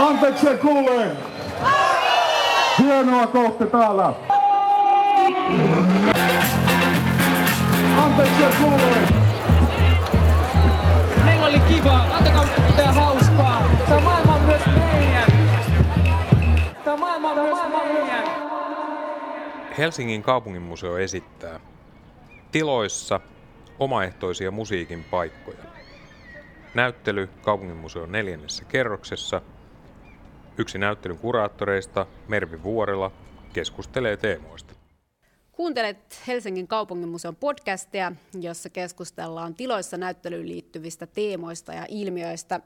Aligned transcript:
Anteeksi 0.00 0.46
kuulee! 0.62 1.16
Hienoa 2.78 3.26
kohti 3.26 3.66
täällä! 3.66 4.14
Anteeksi 8.04 8.42
kuulee! 8.60 9.08
Meillä 11.24 11.46
oli 11.46 11.60
kiva, 11.60 12.06
antakaa 12.12 12.46
pitää 12.66 12.92
hauskaa. 12.92 13.62
Tämä 13.88 14.00
maailma 14.00 14.34
on 14.34 14.42
myös 14.42 14.62
meidän. 14.66 15.26
Tämä 16.84 16.96
maailma 16.96 17.30
on 17.30 17.38
myös 17.38 17.58
meidän. 17.72 18.24
Helsingin 19.78 20.22
kaupunginmuseo 20.22 20.98
esittää 20.98 21.60
tiloissa 22.52 23.20
omaehtoisia 23.78 24.50
musiikin 24.50 25.04
paikkoja. 25.04 25.64
Näyttely 26.74 27.28
kaupunginmuseon 27.44 28.12
neljännessä 28.12 28.64
kerroksessa. 28.64 29.40
Yksi 30.60 30.78
näyttelyn 30.78 31.18
kuraattoreista, 31.18 32.06
Mervi 32.28 32.62
Vuorela, 32.62 33.12
keskustelee 33.52 34.16
teemoista. 34.16 34.74
Kuuntelet 35.52 36.22
Helsingin 36.26 36.68
kaupunginmuseon 36.68 37.36
podcastia, 37.36 38.12
jossa 38.40 38.70
keskustellaan 38.70 39.54
tiloissa 39.54 39.96
näyttelyyn 39.96 40.48
liittyvistä 40.48 41.06
teemoista 41.06 41.72
ja 41.72 41.86
ilmiöistä. 41.88 42.60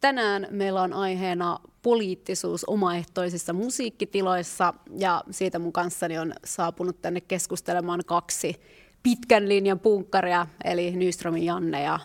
Tänään 0.00 0.46
meillä 0.50 0.82
on 0.82 0.92
aiheena 0.92 1.58
poliittisuus 1.82 2.64
omaehtoisissa 2.64 3.52
musiikkitiloissa 3.52 4.74
ja 4.98 5.22
siitä 5.30 5.58
mun 5.58 5.72
kanssani 5.72 6.18
on 6.18 6.32
saapunut 6.44 7.02
tänne 7.02 7.20
keskustelemaan 7.20 8.00
kaksi 8.06 8.60
pitkän 9.02 9.48
linjan 9.48 9.80
punkkaria, 9.80 10.46
eli 10.64 10.90
Nyströmin 10.90 11.44
Janne 11.44 11.82
ja 11.82 12.00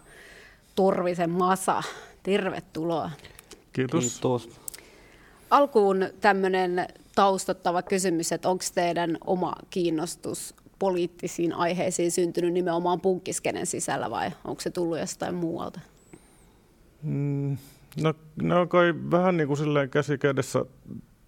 Torvisen 0.76 1.30
Masa. 1.30 1.84
Tervetuloa. 2.24 3.12
Kiitos. 3.74 4.14
Kiitos. 4.14 4.63
Alkuun 5.54 6.06
tämmöinen 6.22 6.88
taustattava 7.16 7.82
kysymys, 7.82 8.32
että 8.32 8.50
onko 8.50 8.64
teidän 8.76 9.18
oma 9.28 9.54
kiinnostus 9.70 10.56
poliittisiin 10.80 11.54
aiheisiin 11.54 12.12
syntynyt 12.12 12.54
nimenomaan 12.54 13.02
punkkiskenen 13.02 13.66
sisällä 13.66 14.10
vai 14.10 14.32
onko 14.46 14.62
se 14.62 14.70
tullut 14.70 15.00
jostain 15.00 15.36
muualta? 15.36 15.80
Mm, 17.04 17.58
no, 18.02 18.14
ne 18.42 18.56
on 18.56 18.70
kai 18.70 18.94
vähän 19.12 19.38
niin 19.38 19.48
kuin 19.48 19.58
silleen 19.58 19.90
käsi 19.90 20.18
kädessä 20.18 20.66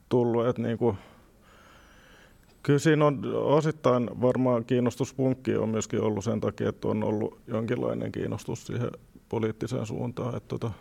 tullut, 0.09 0.47
että 0.47 0.61
niin 0.61 0.77
kuin, 0.77 0.97
kyllä 2.63 2.79
siinä 2.79 3.05
on 3.05 3.21
osittain 3.35 4.09
varmaan 4.21 4.65
kiinnostus 4.65 5.13
punkkiin 5.13 5.59
on 5.59 5.69
myöskin 5.69 6.01
ollut 6.01 6.23
sen 6.23 6.41
takia, 6.41 6.69
että 6.69 6.87
on 6.87 7.03
ollut 7.03 7.39
jonkinlainen 7.47 8.11
kiinnostus 8.11 8.67
siihen 8.67 8.91
poliittiseen 9.29 9.85
suuntaan. 9.85 10.37
Että 10.37 10.47
tota, 10.47 10.71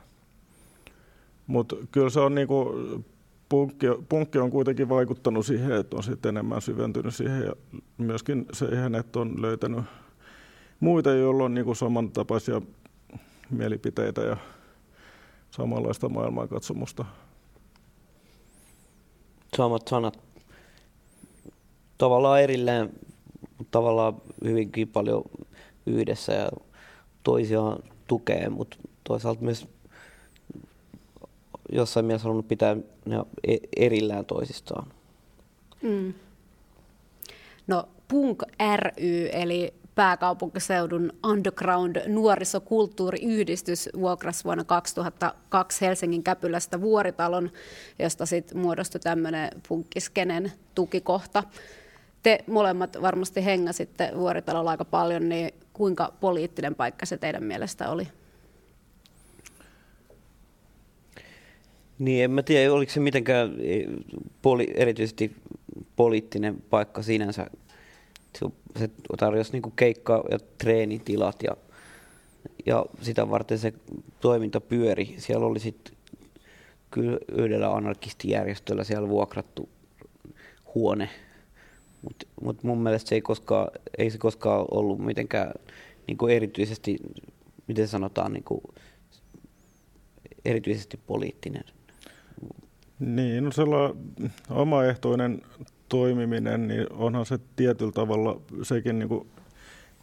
mutta 1.47 1.77
kyllä 1.93 2.11
se 2.11 2.21
on 2.21 2.35
niin 2.35 2.49
kuin, 2.49 3.05
punkki, 3.49 3.87
punkki 4.09 4.39
on 4.39 4.51
kuitenkin 4.51 4.89
vaikuttanut 4.89 5.47
siihen, 5.47 5.73
että 5.73 5.97
on 5.97 6.03
sitten 6.03 6.29
enemmän 6.29 6.63
syventynyt 6.63 7.15
siihen 7.15 7.43
ja 7.43 7.53
myöskin 7.99 8.47
siihen, 8.53 8.95
että 8.95 9.21
on 9.21 9.43
löytänyt 9.43 9.85
muita, 10.81 11.11
joilla 11.11 11.45
on 11.45 11.55
niin 11.55 11.65
kuin 11.65 11.77
samantapaisia 11.77 12.63
mielipiteitä 13.51 14.21
ja 14.21 14.37
samanlaista 15.51 16.09
maailmankatsomusta. 16.09 17.05
Samat 19.57 19.89
sanat. 19.89 20.19
Tavallaan 21.99 22.43
erillään, 22.43 22.91
mutta 23.59 23.71
tavallaan 23.71 24.15
hyvinkin 24.45 24.89
paljon 24.89 25.23
yhdessä 25.87 26.33
ja 26.33 26.49
toisiaan 27.23 27.83
tukee, 28.07 28.49
mutta 28.49 28.77
toisaalta 29.05 29.43
myös 29.43 29.69
jossain 31.73 32.07
mielessä 32.07 32.25
halunnut 32.25 32.49
pitää 32.49 32.77
ne 33.05 33.17
e- 33.49 33.57
erillään 33.77 34.25
toisistaan. 34.25 34.87
Mm. 35.83 36.15
No 37.67 37.89
Punk 38.09 38.43
ry, 38.77 39.29
eli 39.33 39.75
pääkaupunkiseudun 39.95 41.13
underground 41.27 42.09
nuorisokulttuuriyhdistys 42.09 43.89
vuokrasi 44.01 44.45
vuonna 44.45 44.65
2002 44.65 45.81
Helsingin 45.81 46.23
Käpylästä 46.23 46.81
Vuoritalon, 46.81 47.51
josta 47.99 48.27
sitten 48.27 48.59
muodostui 48.59 49.01
tämmöinen 49.01 49.51
punkkiskenen 49.69 50.53
tukikohta. 50.75 51.43
Te 52.23 52.39
molemmat 52.47 52.97
varmasti 53.03 53.45
hengäsitte 53.45 54.13
Vuoritalolla 54.17 54.71
aika 54.71 54.85
paljon, 54.85 55.29
niin 55.29 55.55
kuinka 55.73 56.13
poliittinen 56.21 56.75
paikka 56.75 57.07
se 57.07 57.17
teidän 57.17 57.45
mielestä 57.45 57.91
oli? 57.91 58.09
Niin, 61.99 62.25
en 62.25 62.31
mä 62.31 62.43
tiedä, 62.43 62.73
oliko 62.73 62.93
se 62.93 63.01
mitenkään 63.01 63.55
e, 63.61 63.85
poli, 64.43 64.73
erityisesti 64.75 65.37
poliittinen 65.97 66.63
paikka 66.71 67.03
sinänsä. 67.03 67.47
Se 68.79 68.91
tarjosi 69.19 69.53
niinku 69.53 69.71
keikka- 69.71 70.25
ja 70.31 70.39
treenitilat 70.59 71.43
ja, 71.43 71.57
ja 72.67 72.87
sitä 73.01 73.31
varten 73.31 73.59
se 73.59 73.73
toiminta 74.21 74.61
pyöri. 74.61 75.15
Siellä 75.19 75.47
oli 75.47 75.61
sitten 75.61 75.97
kyllä 76.91 77.19
yhdellä 77.33 77.75
anarkistijärjestöllä 77.75 78.85
siellä 78.85 79.09
vuokrattu 79.09 79.69
huone, 80.75 81.11
mutta 82.03 82.27
mut 82.41 82.63
mun 82.63 82.83
mielestä 82.83 83.09
se 83.09 83.15
ei, 83.15 83.21
koskaan, 83.21 83.69
ei 83.99 84.11
se 84.11 84.19
koskaan 84.19 84.67
ollut 84.71 84.99
mitenkään 84.99 85.53
niinku 86.07 86.27
erityisesti, 86.27 86.97
miten 87.67 87.89
sanotaan, 87.89 88.33
niinku, 88.33 88.63
erityisesti 90.45 90.97
poliittinen. 91.07 91.65
Niin, 92.99 93.45
no 93.45 93.53
sellainen 93.53 94.33
omaehtoinen 94.51 95.43
toimiminen, 95.89 96.69
niin 96.69 96.87
onhan 96.93 97.27
se 97.27 97.39
tietyllä 97.57 97.93
tavalla 97.93 98.41
sekin 98.63 98.99
niin 98.99 99.09
kuin 99.09 99.29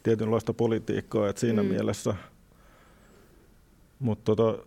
tietynlaista 0.02 0.54
politiikkaa, 0.54 1.28
että 1.28 1.40
siinä 1.40 1.62
mm. 1.62 1.68
mielessä. 1.68 2.14
Mutta 3.98 4.24
tota, 4.24 4.64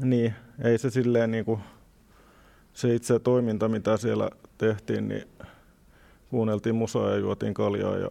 niin, 0.00 0.34
ei 0.64 0.78
se 0.78 0.90
silleen 0.90 1.30
niin 1.30 1.44
kuin, 1.44 1.60
se 2.72 2.94
itse 2.94 3.18
toiminta, 3.18 3.68
mitä 3.68 3.96
siellä 3.96 4.30
tehtiin, 4.58 5.08
niin 5.08 5.28
kuunneltiin 6.30 6.74
musaa 6.74 7.10
ja 7.10 7.16
juotiin 7.16 7.54
kaljaa 7.54 7.96
ja 7.96 8.10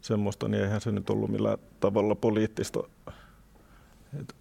semmoista, 0.00 0.48
niin 0.48 0.62
eihän 0.62 0.80
se 0.80 0.92
nyt 0.92 1.10
ollut 1.10 1.30
millään 1.30 1.58
tavalla 1.80 2.14
poliittista. 2.14 2.80
Et 4.20 4.34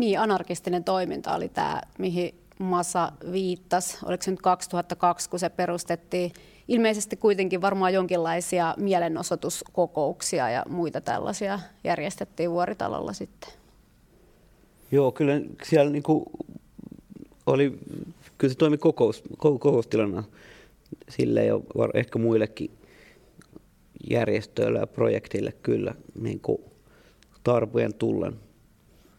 niin, 0.00 0.20
anarkistinen 0.20 0.84
toiminta 0.84 1.34
oli 1.34 1.48
tämä, 1.48 1.80
mihin 1.98 2.34
Masa 2.58 3.12
viittasi. 3.32 3.98
Oliko 4.04 4.22
se 4.22 4.30
nyt 4.30 4.40
2002, 4.42 5.30
kun 5.30 5.38
se 5.38 5.48
perustettiin? 5.48 6.32
Ilmeisesti 6.68 7.16
kuitenkin 7.16 7.62
varmaan 7.62 7.94
jonkinlaisia 7.94 8.74
mielenosoituskokouksia 8.78 10.50
ja 10.50 10.64
muita 10.68 11.00
tällaisia 11.00 11.60
järjestettiin 11.84 12.50
Vuoritalolla 12.50 13.12
sitten. 13.12 13.50
Joo, 14.92 15.12
kyllä 15.12 15.40
siellä 15.62 15.90
niinku 15.90 16.30
oli, 17.46 17.78
kyllä 18.38 18.52
se 18.52 18.58
toimi 18.58 18.78
kokous, 18.78 19.22
kokoustilana 19.38 20.24
sille 21.08 21.44
ja 21.44 21.54
ehkä 21.94 22.18
muillekin 22.18 22.70
järjestöille 24.10 24.78
ja 24.78 24.86
projekteille 24.86 25.52
kyllä 25.52 25.94
niin 26.20 26.40
kuin 26.40 26.58
tarpojen 27.44 27.94
tullen. 27.94 28.36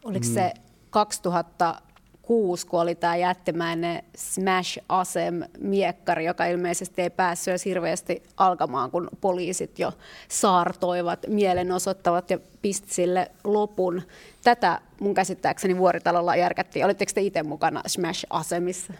Oliko 0.04 0.26
mm. 0.26 0.34
se 0.34 0.52
2006, 0.92 2.66
kun 2.66 2.80
oli 2.80 2.94
tämä 2.94 3.16
jättimäinen 3.16 4.02
Smash 4.16 4.78
Asem 4.88 5.42
miekkari, 5.60 6.24
joka 6.24 6.46
ilmeisesti 6.46 7.02
ei 7.02 7.10
päässyt 7.10 7.52
edes 7.52 7.64
hirveästi 7.64 8.22
alkamaan, 8.36 8.90
kun 8.90 9.08
poliisit 9.20 9.78
jo 9.78 9.92
saartoivat, 10.28 11.26
mielenosoittavat 11.28 12.30
ja 12.30 12.38
pisti 12.62 12.94
sille 12.94 13.30
lopun. 13.44 14.02
Tätä 14.44 14.80
mun 15.00 15.14
käsittääkseni 15.14 15.78
Vuoritalolla 15.78 16.36
järkättiin. 16.36 16.84
Olitteko 16.84 17.12
te 17.14 17.20
itse 17.20 17.42
mukana 17.42 17.82
Smash 17.86 18.24
Asemissa? 18.30 18.92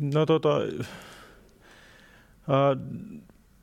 No 0.00 0.26
tota, 0.26 0.56
äh, 0.58 0.86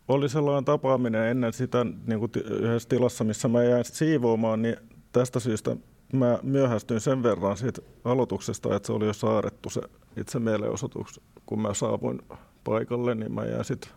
oli 0.08 0.30
sellainen 0.30 0.66
tapaaminen 0.66 1.28
ennen 1.28 1.54
sitä 1.54 1.86
niin 2.08 2.20
kuin 2.20 2.32
yhdessä 2.50 2.90
tilassa, 2.90 3.24
missä 3.24 3.48
mä 3.48 3.64
jäin 3.64 3.86
siivoamaan, 3.86 4.62
niin 4.62 4.78
tästä 5.12 5.40
syystä 5.40 5.76
mä 6.14 6.40
myöhästyin 6.44 7.02
sen 7.02 7.24
verran 7.24 7.58
siitä 7.58 7.82
aloituksesta, 8.04 8.76
että 8.76 8.88
se 8.88 8.94
oli 8.94 9.06
jo 9.06 9.14
saarettu 9.14 9.70
se 9.70 9.82
itse 10.18 10.40
mielenosoitus. 10.40 11.22
Kun 11.46 11.62
mä 11.62 11.74
saavuin 11.74 12.22
paikalle, 12.64 13.16
niin 13.16 13.32
mä 13.32 13.46
jäin 13.46 13.66
sitten 13.66 13.92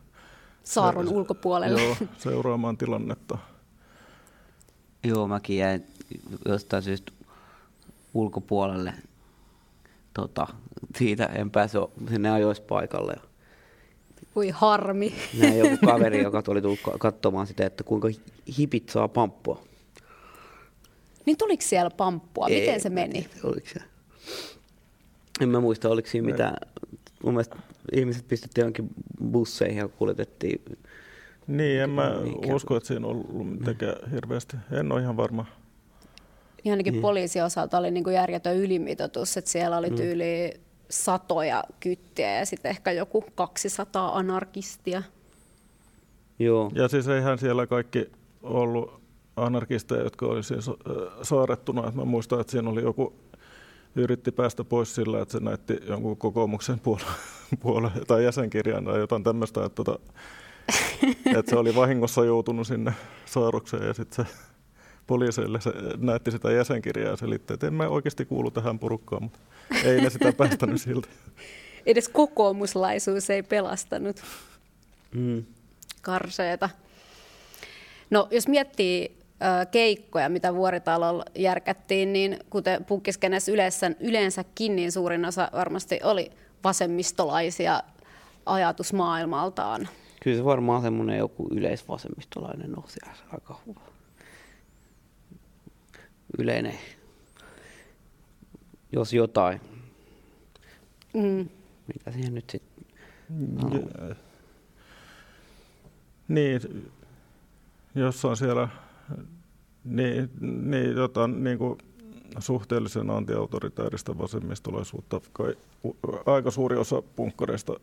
Saaron 0.66 1.08
ulkopuolelle. 1.08 1.82
Joo, 1.82 1.96
seuraamaan 2.18 2.76
tilannetta. 2.76 3.38
Joo, 5.04 5.28
mäkin 5.28 5.56
jäin 5.56 5.86
jostain 6.44 6.82
syystä 6.82 7.12
ulkopuolelle. 8.14 8.94
Tota, 10.14 10.46
siitä 10.98 11.26
en 11.26 11.50
pääse 11.50 11.78
sinne 12.10 12.30
ajoissa 12.30 12.62
paikalle. 12.68 13.16
Voi 14.36 14.50
harmi. 14.50 15.14
Näin 15.40 15.58
joku 15.58 15.76
kaveri, 15.86 16.22
joka 16.22 16.42
oli 16.48 16.62
tullut 16.62 16.78
katsomaan 16.98 17.46
sitä, 17.46 17.66
että 17.66 17.84
kuinka 17.84 18.08
hipit 18.58 18.88
saa 18.88 19.08
pamppua. 19.08 19.62
Niin 21.26 21.36
tuliko 21.38 21.62
siellä 21.62 21.90
pamppua? 21.90 22.48
Miten 22.48 22.74
Ei, 22.74 22.80
se 22.80 22.90
meni? 22.90 23.28
Oliko 23.44 23.66
se? 23.72 23.80
En 25.40 25.48
mä 25.48 25.60
muista, 25.60 25.88
oliko 25.88 26.08
siinä 26.08 26.26
mitään. 26.26 26.56
Mun 27.24 27.34
mielestä 27.34 27.56
ihmiset 27.92 28.28
pistettiin 28.28 28.62
johonkin 28.62 28.88
busseihin 29.30 29.78
ja 29.78 29.88
kuljetettiin. 29.88 30.62
Niin, 31.46 31.80
en 31.80 31.90
mä 31.90 32.12
Mikä- 32.24 32.54
usko, 32.54 32.76
että 32.76 32.86
siinä 32.86 33.06
on 33.06 33.12
ollut 33.12 33.50
mitenkään 33.58 34.10
hirveästi. 34.10 34.56
En 34.72 34.92
ole 34.92 35.00
ihan 35.00 35.16
varma. 35.16 35.46
Ainakin 36.70 36.92
Niin. 36.92 37.02
poliisin 37.02 37.44
osalta 37.44 37.78
oli 37.78 37.90
niin 37.90 38.04
kuin 38.04 38.14
järjetön 38.14 38.56
ylimitoitus, 38.56 39.36
että 39.36 39.50
siellä 39.50 39.76
oli 39.76 39.90
tyyli 39.90 40.60
satoja 40.90 41.64
kyttiä 41.80 42.38
ja 42.38 42.46
sitten 42.46 42.70
ehkä 42.70 42.92
joku 42.92 43.24
200 43.34 44.16
anarkistia. 44.18 45.02
Joo. 46.38 46.70
Ja 46.74 46.88
siis 46.88 47.08
eihän 47.08 47.38
siellä 47.38 47.66
kaikki 47.66 48.10
ollut 48.42 49.00
anarkisteja, 49.36 50.02
jotka 50.02 50.26
oli 50.26 50.42
siis 50.42 50.70
saarettuna. 51.22 51.88
Et 51.88 51.94
mä 51.94 52.04
muistan, 52.04 52.40
että 52.40 52.50
siinä 52.50 52.70
oli 52.70 52.82
joku 52.82 53.14
yritti 53.94 54.32
päästä 54.32 54.64
pois 54.64 54.94
sillä, 54.94 55.22
että 55.22 55.32
se 55.32 55.40
näytti 55.44 55.78
jonkun 55.88 56.16
kokoomuksen 56.16 56.80
puolue, 56.80 57.04
puolue 57.62 57.90
tai 58.06 58.24
jäsenkirjan 58.24 58.84
tai 58.84 58.98
jotain 58.98 59.24
tämmöistä, 59.24 59.64
että, 59.64 59.84
tota, 59.84 59.98
että 61.38 61.50
se 61.50 61.56
oli 61.56 61.74
vahingossa 61.74 62.24
joutunut 62.24 62.66
sinne 62.66 62.94
saarrokseen 63.26 63.86
ja 63.86 63.94
sitten 63.94 64.26
se 64.26 64.32
poliiseille 65.06 65.60
se 65.60 65.72
näytti 65.96 66.30
sitä 66.30 66.52
jäsenkirjaa 66.52 67.10
ja 67.10 67.16
selitti, 67.16 67.54
että 67.54 67.66
en 67.66 67.74
mä 67.74 67.88
oikeasti 67.88 68.24
kuulu 68.24 68.50
tähän 68.50 68.78
porukkaan, 68.78 69.22
mutta 69.22 69.38
ei 69.84 70.00
ne 70.00 70.10
sitä 70.10 70.32
päästänyt 70.32 70.80
silti. 70.80 71.08
Edes 71.86 72.08
kokoomuslaisuus 72.08 73.30
ei 73.30 73.42
pelastanut 73.42 74.22
Mm. 75.14 75.44
karseeta. 76.02 76.70
No, 78.10 78.28
jos 78.30 78.48
miettii 78.48 79.16
keikkoja, 79.70 80.28
mitä 80.28 80.54
Vuoritalolla 80.54 81.24
järkättiin, 81.34 82.12
niin 82.12 82.38
kuten 82.50 82.84
pukkiskenessä 82.84 83.52
yleensä, 83.52 83.90
yleensäkin, 84.00 84.76
niin 84.76 84.92
suurin 84.92 85.24
osa 85.24 85.48
varmasti 85.52 86.00
oli 86.02 86.30
vasemmistolaisia 86.64 87.82
ajatusmaailmaltaan. 88.46 89.88
Kyllä 90.22 90.36
se 90.36 90.44
varmaan 90.44 90.82
semmoinen 90.82 91.18
joku 91.18 91.48
yleisvasemmistolainen 91.50 92.78
on 92.78 92.84
siellä 92.86 93.12
aika 93.32 93.60
huva. 93.66 93.80
Yleinen, 96.38 96.74
jos 98.92 99.12
jotain. 99.12 99.60
Mm. 101.14 101.48
Mitä 101.94 102.10
siihen 102.12 102.34
nyt 102.34 102.50
sitten? 102.50 102.84
Ja- 104.08 104.14
Niin, 106.28 106.60
jos 107.94 108.24
on 108.24 108.36
siellä 108.36 108.68
niin, 109.84 110.30
niin, 110.40 110.96
jotain 110.96 111.44
niin 111.44 111.58
kuin 111.58 111.78
suhteellisen 112.38 113.10
antiautoritaarista 113.10 114.18
vasemmistolaisuutta, 114.18 115.20
kai, 115.32 115.54
u- 115.84 115.96
aika 116.26 116.50
suuri 116.50 116.76
osa 116.76 117.02
punkkareista 117.16 117.74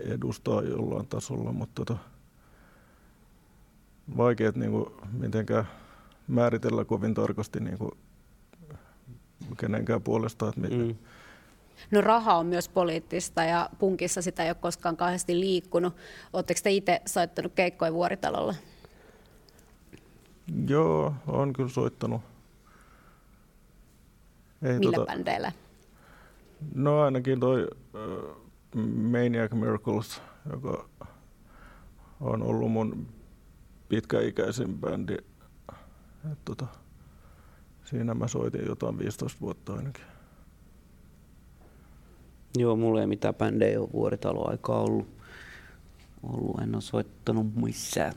edustaa 0.00 0.62
jollain 0.62 1.06
tasolla, 1.06 1.52
mutta 1.52 1.84
tota, 1.84 1.96
vaikeat 4.16 4.56
niin 4.56 4.70
kuin, 4.70 4.86
mitenkään 5.12 5.68
määritellä 6.28 6.84
kovin 6.84 7.14
tarkasti 7.14 7.60
niin 7.60 7.78
kuin, 7.78 7.90
kenenkään 9.56 10.02
puolesta, 10.02 10.48
että 10.48 10.60
mi- 10.60 10.68
Mm. 10.84 10.94
No 11.90 12.00
raha 12.00 12.34
on 12.34 12.46
myös 12.46 12.68
poliittista 12.68 13.44
ja 13.44 13.70
punkissa 13.78 14.22
sitä 14.22 14.44
ei 14.44 14.50
ole 14.50 14.56
koskaan 14.60 14.96
kauheasti 14.96 15.40
liikkunut. 15.40 15.96
Oletteko 16.32 16.60
te 16.62 16.70
itse 16.70 17.00
soittanut 17.06 17.52
keikkoja 17.54 17.92
Vuoritalolla? 17.92 18.54
Joo, 20.68 21.14
on 21.26 21.52
kyllä 21.52 21.68
soittanut. 21.68 22.22
Ei, 24.62 24.78
Millä 24.78 25.06
bändeillä? 25.06 25.52
no 26.74 27.00
ainakin 27.02 27.40
toi 27.40 27.68
uh, 27.94 28.36
Maniac 29.10 29.52
Miracles, 29.52 30.22
joka 30.52 30.88
on 32.20 32.42
ollut 32.42 32.72
mun 32.72 33.06
pitkäikäisin 33.88 34.78
bändi. 34.78 35.16
Et 36.32 36.38
tota, 36.44 36.66
siinä 37.84 38.14
mä 38.14 38.28
soitin 38.28 38.66
jotain 38.66 38.98
15 38.98 39.40
vuotta 39.40 39.74
ainakin. 39.74 40.04
Joo, 42.56 42.76
mulla 42.76 43.00
ei 43.00 43.06
mitään 43.06 43.34
bändejä 43.34 43.80
ole 43.80 43.92
vuoritaloaikaa 43.92 44.80
ollut. 44.80 45.08
ollut. 46.22 46.60
En 46.62 46.74
ole 46.74 46.82
soittanut 46.82 47.54
missään. 47.54 48.12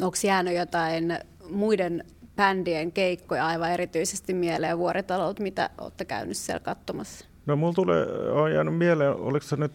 Onko 0.00 0.16
jäänyt 0.24 0.56
jotain 0.56 1.18
muiden 1.50 2.04
bändien 2.36 2.92
keikkoja 2.92 3.46
aivan 3.46 3.70
erityisesti 3.70 4.34
mieleen 4.34 4.78
Vuoritalolta, 4.78 5.42
mitä 5.42 5.70
olette 5.78 6.04
käynyt 6.04 6.36
siellä 6.36 6.60
katsomassa? 6.60 7.24
No 7.46 7.56
mulla 7.56 7.72
tulee, 7.72 8.06
on 8.32 8.52
jäänyt 8.52 8.76
mieleen, 8.76 9.16
oliko 9.16 9.46
se 9.46 9.56
nyt 9.56 9.72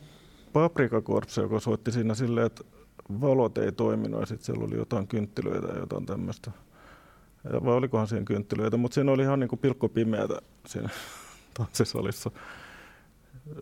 Paprika 0.53 1.01
Corps, 1.01 1.37
joka 1.37 1.59
soitti 1.59 1.91
siinä 1.91 2.15
silleen, 2.15 2.45
että 2.45 2.63
valot 3.21 3.57
ei 3.57 3.71
toiminut 3.71 4.19
ja 4.19 4.25
sitten 4.25 4.45
siellä 4.45 4.65
oli 4.65 4.75
jotain 4.75 5.07
kynttilöitä 5.07 5.67
ja 5.67 5.79
jotain 5.79 6.05
tämmöistä. 6.05 6.51
Vai 7.65 7.73
olikohan 7.73 8.07
siinä 8.07 8.25
kynttilöitä, 8.25 8.77
mutta 8.77 8.95
siinä 8.95 9.11
oli 9.11 9.21
ihan 9.21 9.39
niin 9.39 9.47
kuin 9.47 9.59
pilkkopimeätä 9.59 10.41
siinä 10.67 10.89
tanssisalissa. 11.57 12.31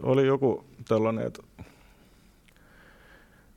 Oli 0.04 0.28
joku 0.28 0.66
tällainen, 0.88 1.28
että 1.28 1.44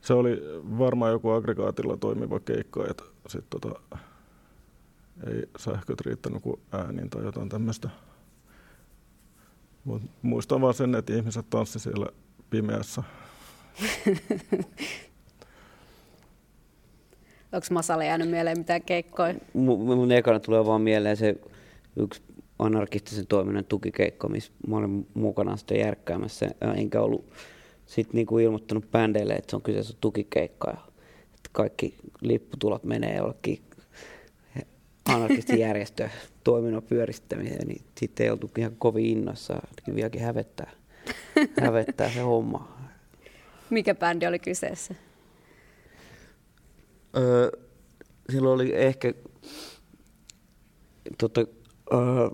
se 0.05 0.15
oli 0.15 0.43
varmaan 0.79 1.13
joku 1.13 1.31
aggregaatilla 1.31 1.97
toimiva 1.97 2.41
keikka, 2.41 2.87
että 2.91 3.05
sitten 3.29 3.61
tota, 3.61 3.99
ei 5.27 5.43
sähköt 5.59 6.01
riittänyt 6.01 6.43
kuin 6.43 6.61
ääniin 6.73 7.11
tai 7.11 7.25
jotain 7.25 7.49
tämmöistä. 7.49 7.89
Mut 9.85 10.03
muistan 10.23 10.61
vaan 10.61 10.75
sen, 10.75 10.95
että 10.95 11.15
ihmiset 11.15 11.51
tanssi 11.51 11.79
siellä 11.79 12.07
pimeässä. 12.51 13.03
Onko 17.53 17.67
Masalle 17.71 18.07
jäänyt 18.07 18.31
mieleen 18.31 18.59
mitään 18.59 18.83
keikkoja? 18.83 19.35
Mun, 19.53 19.81
mun 19.81 20.13
ekana 20.13 20.41
tulee 20.41 20.67
vaan 20.67 20.81
mieleen 20.81 21.17
se 21.17 21.37
yksi 21.97 22.23
anarkistisen 22.59 23.27
toiminnan 23.27 23.65
tukikeikko, 23.65 24.29
missä 24.29 24.53
mä 24.69 24.77
olin 24.77 25.07
mukana 25.15 25.57
sitten 25.57 25.81
järkkäämässä, 25.81 26.51
enkä 26.77 27.01
ollut 27.01 27.25
sitten 27.87 28.15
niinku 28.15 28.39
ilmoittanut 28.39 28.91
bändeille, 28.91 29.35
että 29.35 29.51
se 29.51 29.57
on 29.57 29.63
kyseessä 29.63 29.97
tukikeikka, 30.01 30.71
ja 30.71 30.77
että 31.27 31.51
kaikki 31.53 31.95
lipputulot 32.21 32.85
menee 32.85 33.17
jollekin 33.17 33.65
anarkistijärjestö 35.09 36.09
toiminnan 36.45 36.83
pyöristämiseen, 36.83 37.69
niin 37.69 37.85
sitten 37.99 38.25
ei 38.25 38.31
oltu 38.31 38.51
ihan 38.59 38.77
kovin 38.79 39.07
innoissa, 39.07 39.55
ainakin 39.55 39.95
vieläkin 39.95 40.21
hävettää, 40.23 40.71
hävettää 41.61 42.11
se 42.11 42.21
homma. 42.21 42.79
Mikä 43.71 43.95
bändi 43.95 44.27
oli 44.27 44.39
kyseessä? 44.39 44.95
Öö, 47.17 47.51
silloin 48.33 48.55
oli 48.55 48.75
ehkä, 48.75 49.13
tota, 51.19 51.41
öö, 51.93 52.31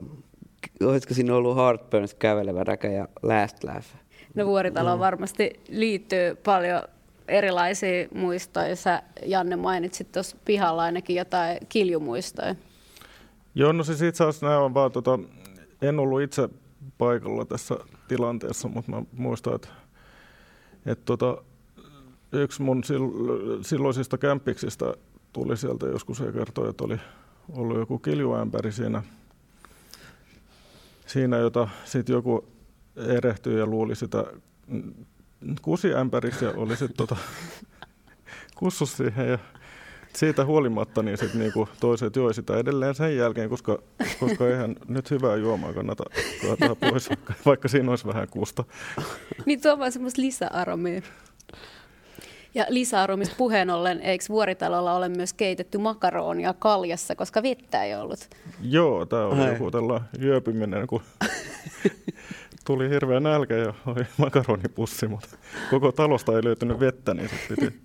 olisiko 0.84 1.14
siinä 1.14 1.34
ollut 1.34 1.56
Heartburns, 1.56 2.14
Kävelevä 2.14 2.64
räkä 2.64 2.90
ja 2.90 3.08
Last 3.22 3.64
Laugh. 3.64 3.99
No 4.34 4.46
Vuoritaloon 4.46 4.98
varmasti 4.98 5.60
liittyy 5.68 6.34
paljon 6.34 6.82
erilaisia 7.28 8.08
muistoja. 8.14 8.76
Sä, 8.76 9.02
Janne, 9.26 9.56
mainitsit 9.56 10.12
tuossa 10.12 10.36
pihalla 10.44 10.82
ainakin 10.82 11.16
jotain 11.16 11.58
kiljumuistoja. 11.68 12.54
Joo, 13.54 13.72
no 13.72 13.84
siis 13.84 14.02
itse 14.02 14.24
asiassa 14.24 14.46
nämä 14.46 14.58
on 14.58 14.74
vaan, 14.74 14.92
tota, 14.92 15.18
en 15.82 15.98
ollut 15.98 16.22
itse 16.22 16.48
paikalla 16.98 17.44
tässä 17.44 17.76
tilanteessa, 18.08 18.68
mutta 18.68 18.90
mä 18.90 19.02
muistan, 19.16 19.54
että, 19.54 19.68
että 20.86 21.04
tota, 21.04 21.42
yksi 22.32 22.62
mun 22.62 22.82
sil- 22.88 23.62
silloisista 23.62 24.18
kämpiksistä 24.18 24.94
tuli 25.32 25.56
sieltä 25.56 25.86
joskus 25.86 26.20
ja 26.20 26.32
kertoi, 26.32 26.70
että 26.70 26.84
oli 26.84 26.98
ollut 27.52 27.78
joku 27.78 27.98
kiljuämpäri 27.98 28.72
siinä, 28.72 29.02
siinä 31.06 31.36
jota 31.36 31.68
sitten 31.84 32.14
joku 32.14 32.44
erehtyi 32.96 33.58
ja 33.58 33.66
luuli 33.66 33.96
sitä 33.96 34.24
mm, 34.66 34.92
kusiämpäriksi 35.62 36.44
ja 36.44 36.50
oli 36.56 36.76
sitten 36.76 36.96
tota, 36.96 37.16
kussus 38.58 38.96
siihen 38.96 39.28
ja 39.28 39.38
siitä 40.12 40.44
huolimatta 40.44 41.02
niin 41.02 41.18
sit 41.18 41.34
niinku 41.34 41.68
toiset 41.80 42.16
joi 42.16 42.34
sitä 42.34 42.56
edelleen 42.56 42.94
sen 42.94 43.16
jälkeen, 43.16 43.50
koska, 43.50 43.78
koska 44.20 44.48
eihän 44.48 44.76
nyt 44.88 45.10
hyvää 45.10 45.36
juomaa 45.36 45.72
kannata 45.72 46.04
kaataa 46.46 46.74
pois, 46.74 47.08
vaikka, 47.08 47.34
vaikka 47.46 47.68
siinä 47.68 47.90
olisi 47.90 48.06
vähän 48.06 48.28
kusta. 48.28 48.64
Niin 49.46 49.60
tuo 49.60 49.72
on 49.72 49.78
vaan 49.78 49.92
semmoista 49.92 50.22
lisäaromia. 50.22 51.02
Ja 52.54 52.66
lisäaromista 52.68 53.34
puheen 53.38 53.70
ollen, 53.70 54.00
eikö 54.00 54.24
Vuoritalolla 54.28 54.94
ole 54.94 55.08
myös 55.08 55.32
keitetty 55.32 55.78
makaronia 55.78 56.54
kaljassa, 56.58 57.16
koska 57.16 57.42
vettä 57.42 57.84
ei 57.84 57.94
ollut? 57.94 58.28
Joo, 58.62 59.06
tämä 59.06 59.26
oli 59.26 59.40
Ai. 59.40 59.52
joku 59.52 59.70
tällainen 59.70 60.08
yöpyminen, 60.22 60.86
kun 60.86 61.02
tuli 62.64 62.90
hirveä 62.90 63.20
nälkä 63.20 63.54
ja 63.56 63.74
oli 63.86 64.04
makaronipussi, 64.18 65.08
mutta 65.08 65.28
koko 65.70 65.92
talosta 65.92 66.36
ei 66.36 66.44
löytynyt 66.44 66.80
vettä, 66.80 67.14
niin 67.14 67.28
sitten 67.28 67.56
piti, 67.56 67.80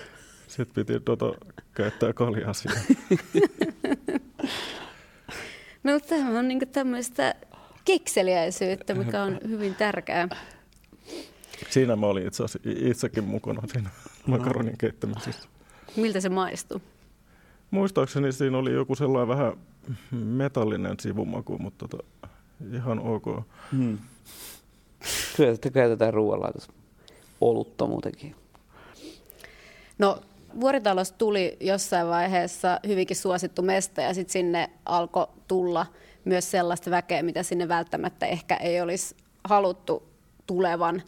sit 0.48 0.68
piti 0.74 1.00
tota, 1.00 1.32
käyttää 1.74 2.12
kaljaa 2.12 2.52
siihen. 2.52 2.82
No 5.82 6.00
tämä 6.00 6.38
on 6.38 6.48
niinku 6.48 6.66
tämmöistä 6.66 7.34
kekseliäisyyttä, 7.84 8.94
mikä 8.94 9.22
on 9.22 9.38
hyvin 9.48 9.74
tärkeää. 9.74 10.28
Siinä 11.70 11.96
mä 11.96 12.06
olin 12.06 12.26
itse 12.26 12.44
asiassa 12.44 12.58
itsekin 12.64 13.24
mukana 13.24 13.62
siinä 13.66 13.90
makaronin 14.26 14.78
keittämisessä. 14.78 15.48
Miltä 15.96 16.20
se 16.20 16.28
maistuu? 16.28 16.82
Muistaakseni 17.70 18.32
siinä 18.32 18.58
oli 18.58 18.72
joku 18.72 18.94
sellainen 18.94 19.28
vähän 19.28 19.52
metallinen 20.12 21.00
sivumaku, 21.00 21.58
mutta 21.58 21.88
tota, 21.88 22.04
ihan 22.74 22.98
ok. 22.98 23.24
Hmm. 23.72 23.98
Kyllä 25.36 25.54
sitä 25.54 25.70
käytetään 25.70 26.14
ruoanlaitossa. 26.14 26.72
Olutta 27.40 27.86
muutenkin. 27.86 28.34
No 29.98 30.20
Vuoritalosta 30.60 31.18
tuli 31.18 31.56
jossain 31.60 32.06
vaiheessa 32.06 32.80
hyvinkin 32.86 33.16
suosittu 33.16 33.62
mesta 33.62 34.00
ja 34.00 34.14
sitten 34.14 34.32
sinne 34.32 34.70
alkoi 34.86 35.26
tulla 35.48 35.86
myös 36.24 36.50
sellaista 36.50 36.90
väkeä, 36.90 37.22
mitä 37.22 37.42
sinne 37.42 37.68
välttämättä 37.68 38.26
ehkä 38.26 38.56
ei 38.56 38.80
olisi 38.80 39.16
haluttu 39.44 40.02
tulevan. 40.46 41.02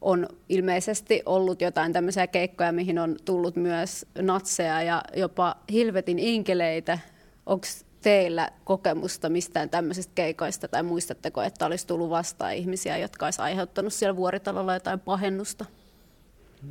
On 0.00 0.28
ilmeisesti 0.48 1.22
ollut 1.26 1.60
jotain 1.60 1.92
tämmöisiä 1.92 2.26
keikkoja, 2.26 2.72
mihin 2.72 2.98
on 2.98 3.16
tullut 3.24 3.56
myös 3.56 4.06
natseja 4.18 4.82
ja 4.82 5.02
jopa 5.16 5.56
hilvetin 5.72 6.18
inkeleitä. 6.18 6.98
Onko 7.46 7.66
teillä 8.04 8.50
kokemusta 8.64 9.28
mistään 9.28 9.70
tämmöisistä 9.70 10.12
keikoista 10.14 10.68
tai 10.68 10.82
muistatteko, 10.82 11.42
että 11.42 11.66
olisi 11.66 11.86
tullut 11.86 12.10
vastaan 12.10 12.54
ihmisiä, 12.54 12.98
jotka 12.98 13.26
olisi 13.26 13.42
aiheuttanut 13.42 13.92
siellä 13.92 14.16
vuoritalolla 14.16 14.74
jotain 14.74 15.00
pahennusta? 15.00 15.64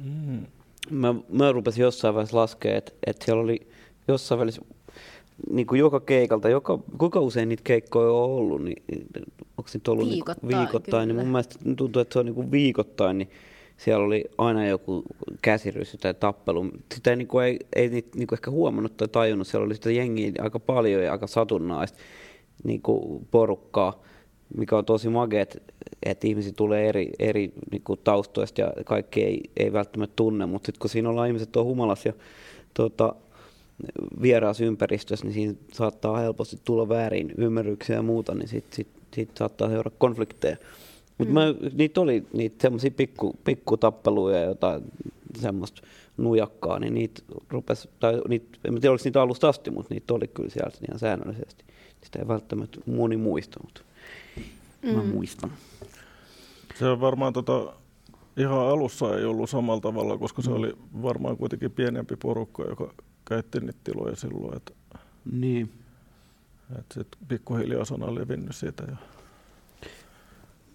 Mm. 0.04 0.46
Mä, 0.90 1.16
mä 1.30 1.52
rupesin 1.52 1.82
jossain 1.82 2.16
vaiheessa 2.16 2.38
laskea, 2.38 2.78
että, 2.78 2.92
että 3.06 3.26
siellä 3.26 3.44
oli 3.44 3.68
jossain 4.08 4.40
välissä 4.40 4.62
niin 5.50 5.68
kuin 5.68 5.80
joka 5.80 6.00
keikalta, 6.00 6.50
joka, 6.50 6.80
kuinka 6.98 7.20
usein 7.20 7.50
niitä 7.50 7.64
keikkoja 7.64 8.12
on 8.12 8.30
ollut, 8.30 8.64
niin 8.64 8.84
onko 9.58 9.68
se 9.68 9.80
ollut 9.88 10.10
viikoittain, 10.10 10.50
niin, 10.50 10.60
viikoittain 10.60 11.08
niin 11.08 11.16
mun 11.16 11.28
mielestä 11.28 11.56
tuntuu, 11.78 12.02
että 12.02 12.14
se 12.14 12.20
on 12.20 12.26
niin 12.26 12.36
kuin 12.36 12.52
viikoittain, 12.52 13.18
niin 13.18 13.30
siellä 13.84 14.06
oli 14.06 14.26
aina 14.38 14.68
joku 14.68 15.04
käsirysy 15.42 15.98
tai 15.98 16.14
tappelu. 16.14 16.66
Sitä 16.96 17.10
ei, 17.10 17.16
niin 17.16 17.28
kuin, 17.28 17.46
ei, 17.46 17.60
ei 17.76 17.90
niin 17.90 18.28
kuin 18.28 18.38
ehkä 18.38 18.52
huomannut 18.52 18.98
tai 18.98 19.08
tajunnut, 19.08 19.48
siellä 19.48 19.66
oli 19.66 19.76
sitä 19.76 19.92
jengiä 19.92 20.32
aika 20.40 20.60
paljon 20.60 21.04
ja 21.04 21.12
aika 21.12 21.28
satunnaista 21.28 22.00
niin 22.64 22.82
kuin 22.82 23.28
porukkaa, 23.32 24.04
mikä 24.58 24.78
on 24.78 24.86
tosi 24.86 25.10
magea, 25.10 25.42
että, 25.42 25.60
että 26.04 26.28
ihmisiä 26.28 26.52
tulee 26.56 26.90
eri, 26.90 27.10
eri 27.20 27.54
niin 27.72 27.82
kuin 27.82 28.00
taustoista 28.04 28.62
ja 28.62 28.74
kaikki 28.86 29.24
ei, 29.24 29.42
ei 29.58 29.74
välttämättä 29.74 30.14
tunne, 30.16 30.46
mutta 30.46 30.66
sitten 30.66 30.80
kun 30.80 30.90
siinä 30.90 31.10
ollaan 31.10 31.28
ihmiset 31.28 31.56
on 31.56 31.66
humalas 31.66 32.06
ja 32.06 32.14
tota, 32.74 33.16
vieraassa 34.22 34.66
ympäristössä, 34.66 35.26
niin 35.26 35.34
siinä 35.34 35.54
saattaa 35.74 36.18
helposti 36.18 36.58
tulla 36.66 36.90
väärin 36.90 37.34
ymmärryksiä 37.38 37.96
ja 37.96 38.02
muuta, 38.02 38.36
niin 38.36 38.48
sitten 38.48 38.76
sit, 38.76 38.88
sit 39.16 39.30
saattaa 39.38 39.70
seurata 39.70 39.98
konflikteja. 40.00 40.58
Mutta 41.26 41.70
mm. 41.70 41.78
niitä 41.78 42.02
oli 42.02 42.26
niitä 42.34 42.62
semmoisia 42.62 42.92
pikku, 42.92 43.36
pikku 43.44 43.78
tappeluja 43.78 44.38
ja 44.40 44.46
jotain 44.46 44.84
semmoista 45.40 45.82
nujakkaa, 46.18 46.80
niin 46.80 46.94
niitä 46.94 47.22
rupesi, 47.50 47.90
tai 48.00 48.22
niitä, 48.28 48.60
en 48.64 48.74
tiedä 48.74 48.92
oliko 48.92 49.04
niitä 49.04 49.22
alusta 49.22 49.50
asti, 49.50 49.72
mutta 49.72 49.94
niitä 49.94 50.14
oli 50.14 50.28
kyllä 50.28 50.50
sieltä 50.50 50.78
ihan 50.88 51.00
säännöllisesti. 51.00 51.66
Sitä 52.04 52.20
ei 52.20 52.28
välttämättä 52.28 52.80
moni 52.86 53.18
muista, 53.18 53.60
mutta 53.64 53.82
mm. 54.82 54.90
mä 54.90 55.04
muistan. 55.04 55.52
Se 56.80 56.86
on 56.86 57.02
varmaan 57.02 57.34
tota, 57.34 57.74
ihan 58.38 58.60
alussa 58.60 59.18
ei 59.18 59.26
ollut 59.26 59.50
samalla 59.50 59.82
tavalla, 59.82 60.18
koska 60.18 60.42
se 60.42 60.50
mm. 60.50 60.56
oli 60.56 60.74
varmaan 61.02 61.38
kuitenkin 61.38 61.72
pienempi 61.72 62.16
porukka, 62.16 62.64
joka 62.64 62.94
käytti 63.26 63.60
niitä 63.60 63.80
tiloja 63.84 64.16
silloin. 64.16 64.58
Että, 64.58 64.74
niin. 65.32 65.72
Että 66.80 66.94
sitten 66.94 67.28
pikkuhiljaa 67.28 67.86
sana 67.86 68.16
levinnyt 68.16 68.56
siitä. 68.56 68.84
Ja... 68.84 68.96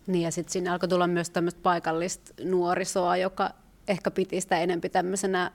Niin 0.08 0.22
ja 0.22 0.30
sitten 0.30 0.52
siinä 0.52 0.72
alkoi 0.72 0.88
tulla 0.88 1.06
myös 1.06 1.30
tämmöistä 1.30 1.60
paikallista 1.62 2.32
nuorisoa, 2.44 3.16
joka 3.16 3.50
ehkä 3.88 4.10
piti 4.10 4.40
sitä 4.40 4.58
enempi 4.58 4.88
tämmöisenä 4.88 5.50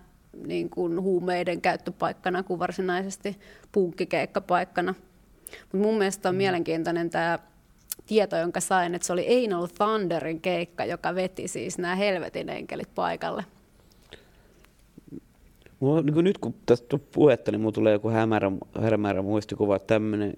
niin 0.48 0.70
kuin 0.70 1.02
huumeiden 1.02 1.62
käyttöpaikkana 1.62 2.44
kuin 2.44 2.60
varsinaisesti 2.60 3.40
punkkikeikkapaikkana. 3.72 4.96
Mutta 5.62 5.78
mun 5.78 5.98
mielestä 5.98 6.30
on 6.30 6.36
mm. 6.36 6.38
mielenkiintoinen 6.38 7.10
tämä 7.10 7.40
tieto, 8.06 8.38
jonka 8.38 8.60
sain, 8.60 8.96
että 8.96 9.06
se 9.06 9.14
oli 9.14 9.28
Einol 9.28 9.66
Thunderin 9.66 10.42
keikka, 10.42 10.86
joka 10.86 11.16
veti 11.16 11.48
siis 11.48 11.78
nämä 11.78 11.96
helvetin 11.96 12.50
enkelit 12.50 12.90
paikalle. 12.96 13.46
Mulla, 15.80 16.02
niin 16.02 16.24
nyt 16.24 16.38
kun 16.38 16.56
tästä 16.66 17.00
puhetta, 17.12 17.52
niin 17.52 17.62
mulla 17.62 17.72
tulee 17.72 17.94
joku 17.94 18.10
hämärä, 18.10 18.52
hämärä 18.82 19.22
muistikuva, 19.22 19.76
että 19.76 19.88
tämmöinen 19.88 20.34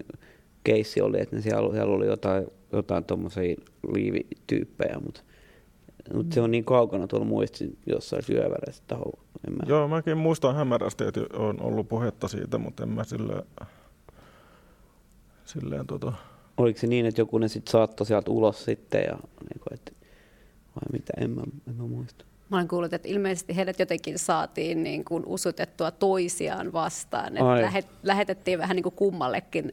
keissi 0.66 1.00
oli, 1.00 1.20
että 1.20 1.40
siellä, 1.40 1.72
siellä 1.72 1.94
oli 1.94 2.06
jotain, 2.06 2.46
jotain 2.72 3.04
tuommoisia 3.04 3.56
liivityyppejä, 3.92 4.98
mutta 5.04 5.20
mutta 6.14 6.34
se 6.34 6.40
on 6.40 6.50
niin 6.50 6.64
kaukana 6.64 7.06
tuolla 7.06 7.26
muistin 7.26 7.78
jossain 7.86 8.22
syöväreissä 8.22 8.82
taho. 8.86 9.12
Mä... 9.50 9.62
Joo, 9.66 9.88
mäkin 9.88 10.18
muistan 10.18 10.54
hämärästi, 10.54 11.04
että 11.04 11.20
on 11.32 11.62
ollut 11.62 11.88
puhetta 11.88 12.28
siitä, 12.28 12.58
mutta 12.58 12.82
en 12.82 12.88
mä 12.88 13.04
silleen, 13.04 13.42
silleen 15.44 15.86
tota... 15.86 16.12
Oliko 16.56 16.78
se 16.78 16.86
niin, 16.86 17.06
että 17.06 17.20
joku 17.20 17.38
ne 17.38 17.48
sitten 17.48 17.72
saattoi 17.72 18.06
sieltä 18.06 18.30
ulos 18.30 18.64
sitten 18.64 19.02
ja 19.02 19.14
niin 19.14 19.60
kuin, 19.60 19.74
että, 19.74 19.92
vai 20.68 20.92
mitä, 20.92 21.12
en 21.20 21.30
mä, 21.30 21.42
en 21.68 21.74
mä 21.74 21.82
muista. 21.82 22.24
Mä 22.50 22.56
olen 22.56 22.68
kuullut, 22.68 22.92
että 22.92 23.08
ilmeisesti 23.08 23.56
heidät 23.56 23.78
jotenkin 23.78 24.18
saatiin 24.18 24.82
niin 24.82 25.04
kuin 25.04 25.22
usutettua 25.26 25.90
toisiaan 25.90 26.72
vastaan. 26.72 27.36
Että 27.36 27.62
lähet, 27.62 27.88
lähetettiin 28.02 28.58
vähän 28.58 28.76
niin 28.76 28.82
kuin 28.82 28.94
kummallekin 28.94 29.70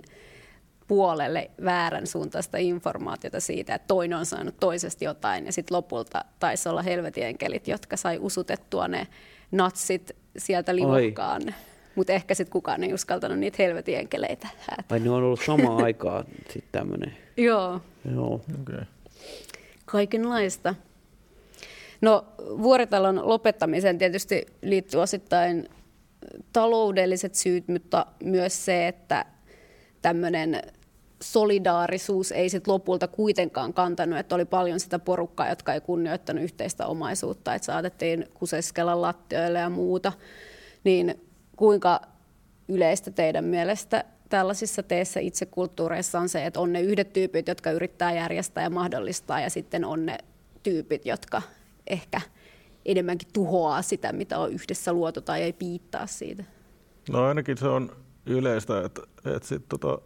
puolelle 0.88 1.52
väärän 1.66 2.08
suuntaista 2.08 2.58
informaatiota 2.58 3.40
siitä, 3.40 3.75
että 3.75 3.88
toinen 3.88 4.18
on 4.18 4.25
saanut 4.25 4.60
toisesta 4.60 5.04
jotain. 5.04 5.46
Ja 5.46 5.52
sitten 5.52 5.75
lopulta 5.75 6.25
taisi 6.40 6.70
olla 6.70 6.82
helvetienkelit, 6.82 7.68
jotka 7.68 7.98
sai 7.98 8.18
usutettua 8.22 8.88
ne 8.88 9.08
natsit 9.52 10.12
sieltä 10.38 10.75
livokkaan. 10.75 11.42
Mutta 11.96 12.13
ehkä 12.13 12.34
sitten 12.34 12.52
kukaan 12.52 12.84
ei 12.84 12.94
uskaltanut 12.94 13.40
niitä 13.40 13.56
helvetienkeleitä 13.60 14.48
häätä. 14.58 14.84
Ai 14.90 15.00
ne 15.00 15.10
on 15.10 15.24
ollut 15.24 15.42
samaan 15.46 15.84
aikaan 15.86 16.25
sitten 16.44 16.72
tämmöinen. 16.72 17.18
Joo. 17.38 17.82
Joo. 18.13 18.42
Okay. 18.62 18.86
Kaikenlaista. 19.86 20.75
No 22.02 22.25
vuoritalon 22.40 23.22
lopettamiseen 23.24 23.98
tietysti 23.98 24.46
liittyy 24.62 25.00
osittain 25.00 25.70
taloudelliset 26.54 27.36
syyt, 27.36 27.68
mutta 27.68 28.06
myös 28.24 28.66
se, 28.66 28.88
että 28.88 29.25
tämmöinen 30.04 30.62
solidaarisuus 31.22 32.32
ei 32.32 32.50
sit 32.50 32.68
lopulta 32.68 33.08
kuitenkaan 33.08 33.74
kantanut, 33.74 34.20
että 34.20 34.36
oli 34.36 34.46
paljon 34.46 34.80
sitä 34.80 35.00
porukkaa, 35.00 35.50
jotka 35.50 35.74
ei 35.74 35.82
kunnioittanut 35.82 36.44
yhteistä 36.44 36.88
omaisuutta, 36.88 37.56
että 37.56 37.66
saatettiin 37.66 38.28
kuseskella 38.34 39.02
lattioille 39.02 39.60
ja 39.60 39.70
muuta. 39.70 40.14
Niin 40.84 41.22
kuinka 41.56 42.02
yleistä 42.68 43.12
teidän 43.12 43.46
mielestä 43.46 44.04
tällaisissa 44.30 44.84
teissä 44.84 45.20
itsekulttuureissa 45.20 46.20
on 46.20 46.30
se, 46.30 46.46
että 46.46 46.60
on 46.60 46.74
ne 46.74 46.82
yhdet 46.82 47.14
tyypit, 47.14 47.48
jotka 47.48 47.72
yrittää 47.72 48.14
järjestää 48.14 48.64
ja 48.64 48.70
mahdollistaa, 48.70 49.40
ja 49.40 49.50
sitten 49.50 49.86
on 49.86 50.06
ne 50.06 50.18
tyypit, 50.64 51.06
jotka 51.06 51.42
ehkä 51.88 52.22
enemmänkin 52.86 53.28
tuhoaa 53.34 53.82
sitä, 53.82 54.14
mitä 54.14 54.40
on 54.40 54.52
yhdessä 54.52 54.94
luotu 54.94 55.22
tai 55.22 55.42
ei 55.42 55.54
piittaa 55.54 56.08
siitä? 56.08 56.44
No 57.10 57.26
ainakin 57.26 57.58
se 57.58 57.68
on 57.68 58.03
yleistä, 58.25 58.86
että, 58.86 59.01
että 59.25 59.48
sit 59.48 59.70
tota, 59.70 59.98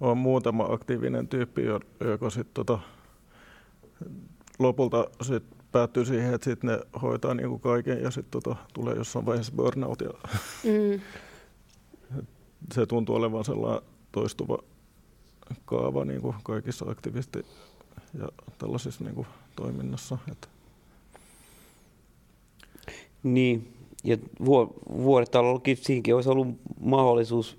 on 0.00 0.18
muutama 0.18 0.64
aktiivinen 0.64 1.28
tyyppi, 1.28 1.62
joka 2.00 2.30
sit 2.30 2.54
tota, 2.54 2.78
lopulta 4.58 5.10
sit 5.22 5.44
päättyy 5.72 6.04
siihen, 6.04 6.34
että 6.34 6.44
sit 6.44 6.62
ne 6.62 6.80
hoitaa 7.02 7.34
niinku 7.34 7.58
kaiken 7.58 8.02
ja 8.02 8.10
sitten 8.10 8.42
tota, 8.42 8.56
tulee 8.74 8.94
jossain 8.94 9.26
vaiheessa 9.26 9.52
burnout. 9.56 10.00
Ja 10.00 10.10
mm. 10.64 11.00
se 12.74 12.86
tuntuu 12.86 13.16
olevan 13.16 13.44
sellainen 13.44 13.88
toistuva 14.12 14.58
kaava 15.64 16.04
niin 16.04 16.20
kuin 16.20 16.36
kaikissa 16.42 16.84
aktivisti- 16.84 17.46
ja 18.18 18.28
tällaisissa 18.58 19.04
niin 19.04 19.14
kuin 19.14 19.26
toiminnassa. 19.56 20.18
Että 20.32 20.48
niin, 23.22 23.83
ja 24.04 24.16
siinkin 25.80 26.14
olisi 26.14 26.28
ollut 26.28 26.48
mahdollisuus 26.80 27.58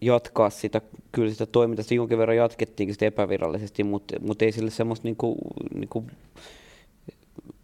jatkaa 0.00 0.50
sitä, 0.50 0.80
kyllä 1.12 1.32
sitä 1.32 1.46
toimintaa, 1.46 1.82
sitä 1.82 1.94
jonkin 1.94 2.18
verran 2.18 2.36
jatkettiinkin 2.36 2.94
sitä 2.94 3.06
epävirallisesti, 3.06 3.84
mutta, 3.84 4.20
mutta 4.20 4.44
ei 4.44 4.52
sille 4.52 4.70
semmoista 4.70 5.08
niinku, 5.08 5.36
niinku 5.74 6.04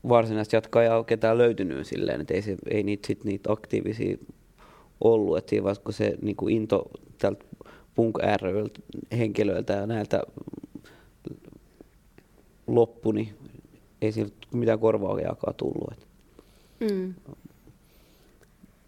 varsinaista 0.08 0.56
jatkaa 0.56 1.04
ketään 1.04 1.38
löytynyt 1.38 1.86
silleen, 1.86 2.20
että 2.20 2.34
ei, 2.34 2.42
se, 2.42 2.56
ei 2.70 2.82
niitä, 2.82 3.06
sit 3.06 3.24
niitä 3.24 3.52
aktiivisia 3.52 4.16
ollut, 5.00 5.38
että 5.38 5.50
siinä 5.50 5.64
vaiheessa, 5.64 5.84
kun 5.84 5.92
se 5.92 6.14
niinku 6.22 6.48
into 6.48 6.90
tältä 7.18 7.44
punk 7.94 8.18
henkilöiltä 9.18 9.72
ja 9.72 9.86
näiltä 9.86 10.22
loppu, 12.66 13.12
niin 13.12 13.34
ei 14.02 14.12
sillä 14.12 14.32
mitään 14.54 14.78
korvaajakaan 14.78 15.54
tullut. 15.54 16.06
Mm. 16.80 17.14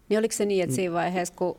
Niin 0.09 0.19
oliko 0.19 0.31
se 0.35 0.45
niin, 0.45 0.63
että 0.63 0.75
siinä 0.75 0.93
vaiheessa, 0.93 1.33
kun 1.37 1.57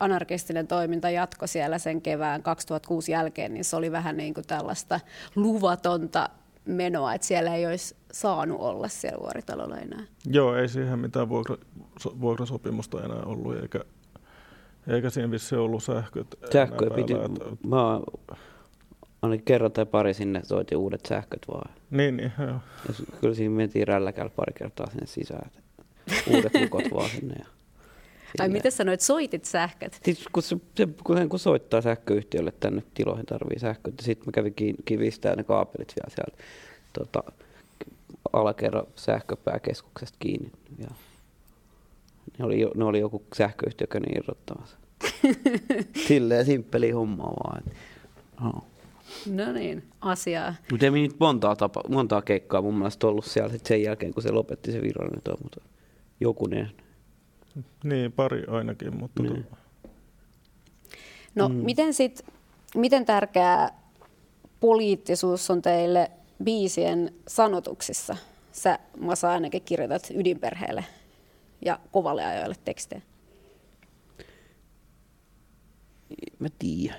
anarkistinen 0.00 0.66
toiminta 0.66 1.10
jatko 1.10 1.46
siellä 1.46 1.78
sen 1.78 2.02
kevään 2.02 2.42
2006 2.42 3.12
jälkeen, 3.12 3.54
niin 3.54 3.64
se 3.64 3.76
oli 3.76 3.92
vähän 3.92 4.16
niin 4.16 4.34
kuin 4.34 4.46
tällaista 4.46 5.00
luvatonta 5.36 6.28
menoa, 6.64 7.14
että 7.14 7.26
siellä 7.26 7.54
ei 7.54 7.66
olisi 7.66 7.96
saanut 8.12 8.60
olla 8.60 8.88
siellä 8.88 9.18
vuoritalolla 9.20 9.76
enää. 9.78 10.02
Joo, 10.26 10.56
ei 10.56 10.68
siihen 10.68 10.98
mitään 10.98 11.28
vuokra, 11.28 11.56
so, 12.00 12.20
vuokrasopimusta 12.20 13.04
enää 13.04 13.22
ollut, 13.22 13.56
eikä, 13.56 13.80
eikä 14.88 15.10
siinä 15.10 15.30
vissi 15.30 15.56
ollut 15.56 15.82
sähköt. 15.84 16.26
Sähköä 16.52 16.90
piti, 16.90 17.12
että- 17.12 17.66
mä 17.66 17.86
oon 17.92 18.02
ainakin 19.22 19.44
kerran 19.44 19.72
tai 19.72 19.86
pari 19.86 20.14
sinne 20.14 20.40
soitin 20.44 20.78
uudet 20.78 21.06
sähköt 21.08 21.42
vaan. 21.48 21.74
Niin, 21.90 22.16
niin, 22.16 22.32
joo. 22.38 22.48
Ja 22.88 22.94
kyllä 23.20 23.34
siinä 23.34 23.54
mentiin 23.54 23.88
rälläkällä 23.88 24.30
pari 24.36 24.52
kertaa 24.52 24.90
sinne 24.90 25.06
sisään. 25.06 25.46
että 25.46 26.30
Uudet 26.36 26.52
lukot 26.60 26.84
vaan 26.94 27.10
sinne. 27.10 27.34
Ja 27.38 27.46
Ai 28.40 28.48
miten 28.48 28.72
sanoit, 28.72 29.00
soitit 29.00 29.44
sähköt? 29.44 30.00
Siis 30.04 30.24
kun, 30.32 30.42
se, 30.42 30.56
kun, 31.04 31.28
kun 31.28 31.38
soittaa 31.38 31.80
sähköyhtiölle 31.80 32.52
tänne 32.60 32.82
tiloihin 32.94 33.26
tarvii 33.26 33.58
sähköä, 33.58 33.92
sitten 34.00 34.28
mä 34.28 34.32
kävin 34.32 34.54
kivistää 34.84 35.36
ne 35.36 35.44
kaapelit 35.44 35.94
vielä 35.96 36.14
sieltä 36.14 36.44
tota, 36.92 37.32
alakerran 38.32 38.86
sähköpääkeskuksesta 38.96 40.16
kiinni. 40.20 40.50
Ja 40.78 40.88
ne, 42.38 42.44
oli, 42.44 42.70
ne 42.74 42.84
oli 42.84 43.00
joku 43.00 43.22
sähköyhtiö 43.34 43.86
käni 43.86 44.06
irrottamassa. 44.16 44.76
Silleen 46.08 46.44
simppeli 46.44 46.90
homma 46.90 47.24
vaan. 47.24 47.62
joo. 48.40 48.64
No 49.30 49.52
niin, 49.52 49.82
asiaa. 50.00 50.54
Mutta 50.70 50.86
ei 50.86 50.90
nyt 50.90 51.20
montaa, 51.20 51.56
tapa, 51.56 51.82
montaa 51.88 52.22
keikkaa 52.22 52.62
mun 52.62 52.74
mielestä 52.74 53.06
ollut 53.06 53.24
siellä 53.24 53.52
sit 53.52 53.66
sen 53.66 53.82
jälkeen, 53.82 54.14
kun 54.14 54.22
se 54.22 54.30
lopetti 54.30 54.72
se 54.72 54.82
virallinen 54.82 55.22
tuo, 55.22 55.36
mutta 55.42 55.60
jokunen. 56.20 56.70
Niin, 57.84 58.12
pari 58.12 58.44
ainakin, 58.48 58.96
mutta 58.96 59.22
Niin. 59.22 59.32
niin. 59.34 59.46
No 61.34 61.48
mm. 61.48 61.54
miten 61.54 61.94
sit, 61.94 62.24
miten 62.74 63.04
tärkeää 63.04 63.82
poliittisuus 64.60 65.50
on 65.50 65.62
teille 65.62 66.10
biisien 66.44 67.14
sanotuksissa? 67.28 68.16
Sä, 68.52 68.78
Masa, 69.00 69.30
ainakin 69.30 69.62
kirjoitat 69.62 70.10
ydinperheelle 70.14 70.84
ja 71.64 71.78
kovalle 71.92 72.24
ajoille 72.24 72.54
tekstejä. 72.64 73.02
Mä 76.38 76.48
tiedän. 76.58 76.96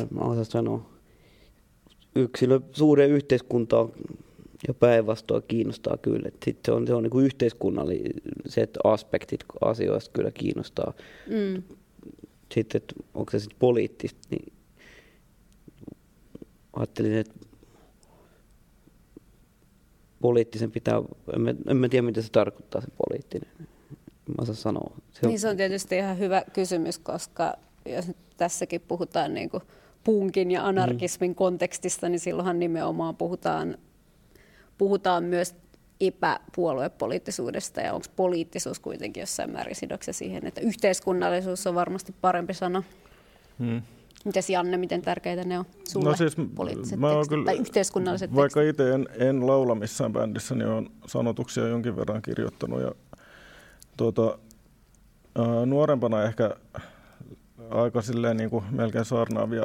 Mä 0.10 0.20
osaa 0.20 0.44
sanoa. 0.44 0.90
Yksilö 2.14 2.60
suuren 2.72 3.10
yhteiskuntaa 3.10 3.88
ja 4.68 4.74
päinvastoin 4.74 5.42
kiinnostaa 5.48 5.96
kyllä. 5.96 6.28
Et 6.28 6.42
sit 6.44 6.58
se 6.64 6.72
on, 6.72 6.86
se 6.86 6.94
on 6.94 7.02
niinku 7.02 7.20
yhteiskunnalliset 7.20 8.78
aspektit 8.84 9.44
asioista 9.60 10.10
kyllä 10.12 10.30
kiinnostaa. 10.30 10.92
Mm. 11.26 11.62
Sitten, 12.54 12.80
että 12.82 12.94
onko 13.14 13.30
se 13.30 13.38
sitten 13.38 13.58
poliittista, 13.58 14.28
niin 14.30 14.52
ajattelin, 16.72 17.14
että 17.14 17.34
poliittisen 20.20 20.70
pitää, 20.70 21.02
en 21.34 21.40
mä, 21.40 21.54
en 21.68 21.76
mä 21.76 21.88
tiedä 21.88 22.06
mitä 22.06 22.22
se 22.22 22.30
tarkoittaa 22.32 22.80
se 22.80 22.88
poliittinen. 23.06 23.48
Mä 24.28 24.34
osaa 24.38 24.54
sanoa. 24.54 24.96
Se 25.12 25.26
Niin 25.26 25.40
se 25.40 25.48
on 25.48 25.56
tietysti 25.56 25.96
ihan 25.96 26.18
hyvä 26.18 26.42
kysymys, 26.52 26.98
koska 26.98 27.54
jos 27.86 28.06
nyt 28.08 28.16
tässäkin 28.36 28.80
puhutaan 28.80 29.34
niin 29.34 29.50
kuin 29.50 29.62
punkin 30.04 30.50
ja 30.50 30.66
anarkismin 30.66 31.30
mm. 31.30 31.34
kontekstista, 31.34 32.08
niin 32.08 32.20
silloinhan 32.20 32.58
nimenomaan 32.58 33.16
puhutaan, 33.16 33.78
puhutaan 34.78 35.24
myös 35.24 35.54
epäpuoluepoliittisuudesta 36.00 37.80
ja 37.80 37.94
onko 37.94 38.06
poliittisuus 38.16 38.80
kuitenkin 38.80 39.20
jossain 39.20 39.50
määrin 39.50 39.76
sidoksia 39.76 40.14
siihen, 40.14 40.46
että 40.46 40.60
yhteiskunnallisuus 40.60 41.66
on 41.66 41.74
varmasti 41.74 42.14
parempi 42.20 42.54
sana. 42.54 42.82
Hmm. 43.58 43.82
Mites 44.24 44.50
Janne, 44.50 44.76
miten 44.76 45.02
tärkeitä 45.02 45.44
ne 45.44 45.58
on 45.58 45.64
sulle 45.88 46.08
No 46.08 46.16
siis 46.16 46.36
poliittiset 46.54 46.98
mä 46.98 47.08
tekstit, 47.08 47.28
kyllä, 47.28 47.44
tai 47.44 47.58
yhteiskunnalliset 47.58 48.34
vaikka 48.34 48.62
itse 48.62 48.94
en, 48.94 49.08
en 49.18 49.46
laula 49.46 49.74
missään 49.74 50.12
bändissä, 50.12 50.54
niin 50.54 50.68
olen 50.68 50.90
sanotuksia 51.06 51.68
jonkin 51.68 51.96
verran 51.96 52.22
kirjoittanut. 52.22 52.80
Ja, 52.80 52.92
tuota, 53.96 54.38
ää, 55.38 55.66
nuorempana 55.66 56.22
ehkä 56.22 56.56
aika 57.70 58.02
silleen 58.02 58.36
niin 58.36 58.50
kuin 58.50 58.64
melkein 58.70 59.04
saarnaavia 59.04 59.62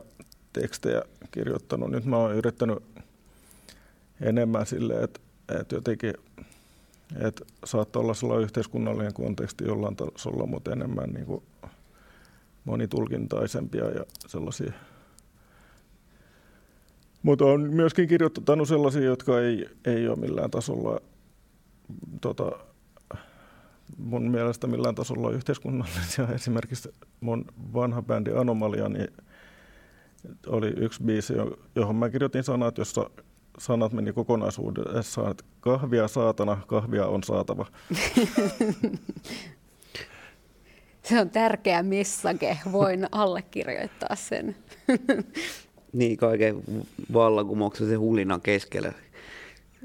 tekstejä 0.54 1.02
kirjoittanut. 1.32 1.92
Nyt 1.92 2.06
mä 2.06 2.18
oon 2.18 2.36
yrittänyt 2.36 2.84
enemmän 4.22 4.66
silleen, 4.66 5.04
että, 5.04 5.20
että 5.60 5.76
jotenkin 5.76 6.14
että 7.20 7.46
saattaa 7.66 8.02
olla 8.02 8.14
sellainen 8.14 8.44
yhteiskunnallinen 8.44 9.14
konteksti 9.14 9.64
jollain 9.64 9.96
tasolla, 9.96 10.46
mutta 10.46 10.72
enemmän 10.72 11.10
niin 11.10 11.26
kuin 11.26 11.44
monitulkintaisempia 12.66 13.90
ja 13.90 14.06
sellaisia 14.28 14.74
mutta 17.24 17.46
on 17.46 17.62
myöskin 17.62 18.08
kirjoittanut 18.08 18.68
sellaisia, 18.68 19.02
jotka 19.02 19.40
ei, 19.42 19.70
ei 19.86 20.08
ole 20.08 20.20
millään 20.20 20.52
tasolla 20.52 21.00
tota, 22.22 22.52
mun 23.98 24.32
mielestä 24.32 24.68
millään 24.68 24.96
tasolla 24.96 25.32
yhteiskunnallisia. 25.32 26.28
Esimerkiksi 26.36 26.94
mun 27.22 27.46
vanha 27.74 28.02
bändi 28.02 28.32
Anomalia, 28.32 28.90
niin 28.90 29.08
oli 30.48 30.68
yksi 30.68 31.04
biisi, 31.04 31.34
jo- 31.34 31.60
johon 31.76 31.96
mä 31.96 32.10
kirjoitin 32.10 32.44
sanat, 32.44 32.78
jossa 32.78 33.10
sanat 33.62 33.94
meni 33.94 34.14
kokonaisuudessaan, 34.14 35.32
että 35.32 35.44
kahvia 35.60 36.08
saatana, 36.08 36.58
kahvia 36.68 37.08
on 37.08 37.24
saatava. 37.24 37.66
Se 41.04 41.20
on 41.20 41.30
tärkeä 41.30 41.84
message, 41.84 42.58
voin 42.72 43.08
allekirjoittaa 43.12 44.16
sen. 44.16 44.56
Niin, 45.94 46.18
kaiken 46.18 46.64
vallankumouksellisen 47.14 48.00
hulinan 48.00 48.42
keskellä. 48.42 48.94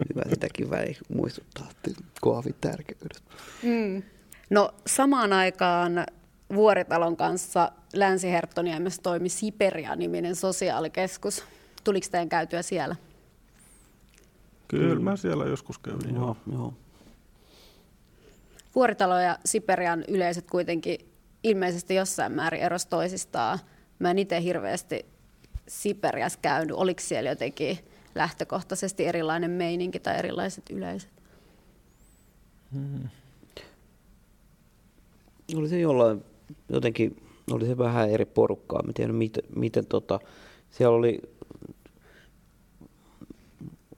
Hyvä 0.08 0.22
sitäkin 0.30 0.70
väliin 0.70 0.96
muistuttaa, 1.14 1.66
että 1.70 2.02
kahvin 2.22 2.54
tärkeydestä. 2.60 3.30
Mm. 3.62 4.02
No 4.50 4.74
samaan 4.86 5.32
aikaan 5.32 6.06
Vuoritalon 6.54 7.16
kanssa 7.16 7.72
Länsi-Herttoniemessä 7.94 9.02
toimi 9.02 9.28
Siperia-niminen 9.28 10.36
sosiaalikeskus. 10.36 11.44
Tuliko 11.84 12.06
teidän 12.10 12.28
käytyä 12.28 12.62
siellä? 12.62 12.96
Kyllä 14.68 15.00
mä 15.00 15.16
siellä 15.16 15.44
joskus 15.44 15.78
kävin. 15.78 16.14
Joo. 16.14 16.24
Joo, 16.24 16.36
joo. 16.52 16.74
Vuoritalo 18.74 19.18
ja 19.20 19.38
Siperian 19.44 20.04
yleisöt 20.08 20.50
kuitenkin 20.50 20.98
ilmeisesti 21.42 21.94
jossain 21.94 22.32
määrin 22.32 22.60
eros 22.60 22.86
toisistaan. 22.86 23.58
Mä 23.98 24.10
en 24.10 24.18
itse 24.18 24.42
hirveästi 24.42 25.06
Siperiassa 25.68 26.38
käynyt. 26.42 26.76
Oliko 26.76 27.00
siellä 27.00 27.30
jotenkin 27.30 27.78
lähtökohtaisesti 28.14 29.06
erilainen 29.06 29.50
meininki 29.50 30.00
tai 30.00 30.18
erilaiset 30.18 30.70
yleisöt? 30.70 31.10
Oli 35.56 35.68
se 35.68 35.78
jollain, 35.80 36.24
jotenkin, 36.68 37.22
oli 37.50 37.66
se 37.66 37.78
vähän 37.78 38.10
eri 38.10 38.24
porukkaa. 38.24 38.82
Mä 38.82 38.92
tiedän, 38.92 39.14
miten, 39.14 39.44
miten 39.56 39.86
tota, 39.86 40.20
siellä 40.70 40.96
oli, 40.96 41.20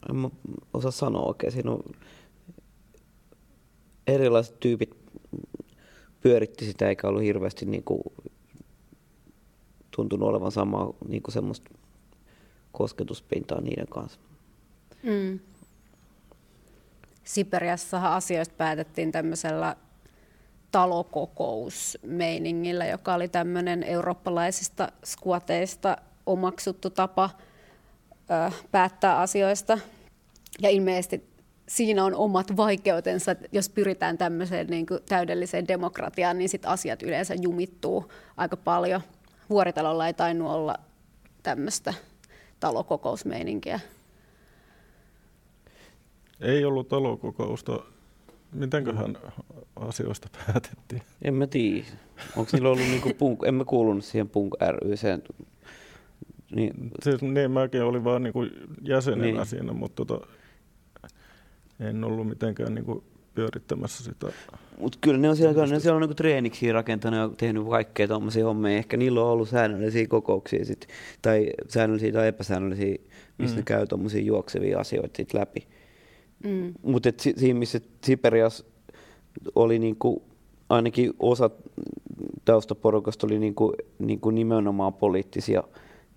en 0.08 0.30
osaa 0.74 0.90
sanoa 0.90 1.22
oikein, 1.22 1.52
siinä 1.52 1.70
on 1.70 1.82
erilaiset 4.06 4.60
tyypit 4.60 4.98
pyöritti 6.20 6.64
sitä, 6.64 6.88
eikä 6.88 7.08
ollut 7.08 7.22
hirveästi 7.22 7.66
niinku, 7.66 8.02
tuntunut 9.90 10.28
olevan 10.28 10.52
samaa 10.52 10.92
niinku 11.08 11.30
semmoista 11.30 11.70
kosketuspintaa 12.72 13.60
niiden 13.60 13.86
kanssa. 13.86 14.20
Mm. 15.02 15.40
Siperiassahan 17.24 18.12
asioista 18.12 18.54
päätettiin 18.58 19.12
tämmöisellä 19.12 19.76
talokokousmeiningillä, 20.70 22.86
joka 22.86 23.14
oli 23.14 23.28
tämmöinen 23.28 23.82
eurooppalaisista 23.82 24.92
skuateista 25.04 25.96
omaksuttu 26.26 26.90
tapa 26.90 27.30
ö, 28.30 28.50
päättää 28.70 29.18
asioista. 29.18 29.78
Ja 30.62 30.70
ilmeisesti 30.70 31.24
siinä 31.68 32.04
on 32.04 32.14
omat 32.14 32.56
vaikeutensa, 32.56 33.32
että 33.32 33.48
jos 33.52 33.68
pyritään 33.68 34.18
tämmöiseen 34.18 34.66
niin 34.66 34.86
kuin 34.86 35.00
täydelliseen 35.08 35.68
demokratiaan, 35.68 36.38
niin 36.38 36.48
sit 36.48 36.66
asiat 36.66 37.02
yleensä 37.02 37.34
jumittuu 37.34 38.12
aika 38.36 38.56
paljon. 38.56 39.00
Vuoritalolla 39.50 40.06
ei 40.06 40.14
tainnut 40.14 40.50
olla 40.50 40.74
tämmöistä 41.42 41.94
talokokousmeininkiä. 42.60 43.80
Ei 46.40 46.64
ollut 46.64 46.88
talokokousta. 46.88 47.80
Mitenköhän 48.52 49.18
asioista 49.76 50.28
päätettiin? 50.46 51.02
En 51.22 51.34
mä 51.34 51.46
tiedä. 51.46 51.86
Onko 52.36 52.50
niillä 52.52 52.68
ollut 52.68 52.86
niinku 52.88 53.10
punk, 53.18 53.42
en 53.46 53.54
mä 53.54 53.64
kuulunut 53.64 54.04
siihen 54.04 54.28
punk 54.28 54.54
ry:seen. 54.70 55.22
Niin, 56.50 56.90
Siis, 57.02 57.22
niin, 57.22 57.50
mäkin 57.50 57.82
olin 57.82 58.04
vaan 58.04 58.22
niinku 58.22 58.46
jäsenenä 58.82 59.22
Niin. 59.24 59.34
niin. 59.36 59.46
siinä, 59.46 59.72
mutta 59.72 60.04
tota, 60.04 60.26
en 61.80 62.04
ollut 62.04 62.28
mitenkään 62.28 62.74
niinku 62.74 63.04
pyörittämässä 63.34 64.04
sitä. 64.04 64.26
Mutta 64.80 64.98
kyllä 65.00 65.18
ne 65.18 65.28
on 65.28 65.36
siellä, 65.36 65.66
ne 65.66 65.80
siellä 65.80 65.96
on 65.96 66.00
niinku 66.00 66.14
treeniksi 66.14 66.72
rakentanut 66.72 67.20
ja 67.20 67.30
tehnyt 67.36 67.68
kaikkea 67.68 68.08
tuommoisia 68.08 68.44
hommia. 68.44 68.76
Ehkä 68.76 68.96
niillä 68.96 69.20
on 69.20 69.30
ollut 69.30 69.48
säännöllisiä 69.48 70.06
kokouksia 70.06 70.64
sit, 70.64 70.88
tai 71.22 71.50
säännöllisiä 71.68 72.12
tai 72.12 72.28
epäsäännöllisiä, 72.28 72.96
missä 73.38 73.56
mm. 73.56 73.58
ne 73.58 73.62
käy 73.62 73.86
tuommoisia 73.86 74.22
juoksevia 74.22 74.80
asioita 74.80 75.16
sit 75.16 75.34
läpi. 75.34 75.66
Mm. 76.44 76.74
Mutta 76.82 77.12
si, 77.16 77.34
siinä 77.36 77.58
missä 77.58 77.80
Siperias 78.04 78.64
oli 79.54 79.78
niinku, 79.78 80.22
ainakin 80.68 81.12
osa 81.18 81.50
taustaporukasta 82.44 83.26
oli 83.26 83.38
niinku, 83.38 83.72
niinku 83.98 84.30
nimenomaan 84.30 84.94
poliittisia 84.94 85.62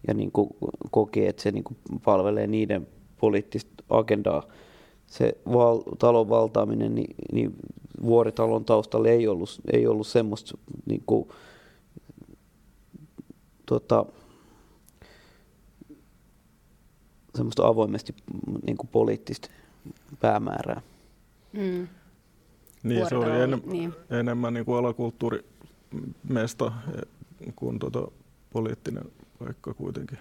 ja 0.08 0.14
niinku 0.14 0.58
koki, 0.92 1.28
että 1.28 1.42
se 1.42 1.52
niinku 1.52 1.76
palvelee 2.04 2.48
niiden 2.48 2.88
poliittista 3.18 3.84
agendaa. 3.90 4.44
Se 5.12 5.34
val, 5.54 5.82
talon 6.00 6.30
valtaaminen, 6.30 6.96
niin, 6.96 7.16
niin 7.32 7.56
vuoritalon 8.02 8.66
taustalla 8.66 9.10
ei 9.10 9.28
ollut, 9.28 9.62
ei 9.74 9.88
ollut 9.88 10.08
semmoista 10.08 10.58
niinku, 10.86 11.34
tota, 13.66 14.06
semmoista 17.36 17.68
avoimesti 17.68 18.16
niin 18.66 18.78
kuin 18.78 18.90
poliittista 18.92 19.50
päämäärää. 20.20 20.82
Mm. 21.54 21.88
Niin, 22.84 23.10
se 23.10 23.16
oli 23.16 23.42
enem, 23.42 23.62
niin. 23.66 23.94
enemmän 24.10 24.54
niin 24.54 24.66
kuin 24.66 24.78
alakulttuurimesta 24.78 26.72
kuin 27.56 27.80
tuota 27.80 28.08
poliittinen 28.54 29.04
paikka 29.40 29.74
kuitenkin. 29.74 30.18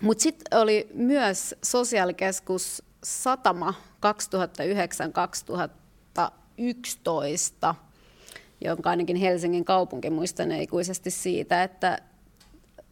Mutta 0.00 0.22
sitten 0.22 0.58
oli 0.58 0.88
myös 0.94 1.54
sosiaalikeskus 1.62 2.82
Satama 3.04 3.74
2009-2011, 7.70 7.74
jonka 8.60 8.90
ainakin 8.90 9.16
Helsingin 9.16 9.64
kaupunki 9.64 10.10
muistan 10.10 10.52
ikuisesti 10.52 11.10
siitä, 11.10 11.62
että 11.62 11.98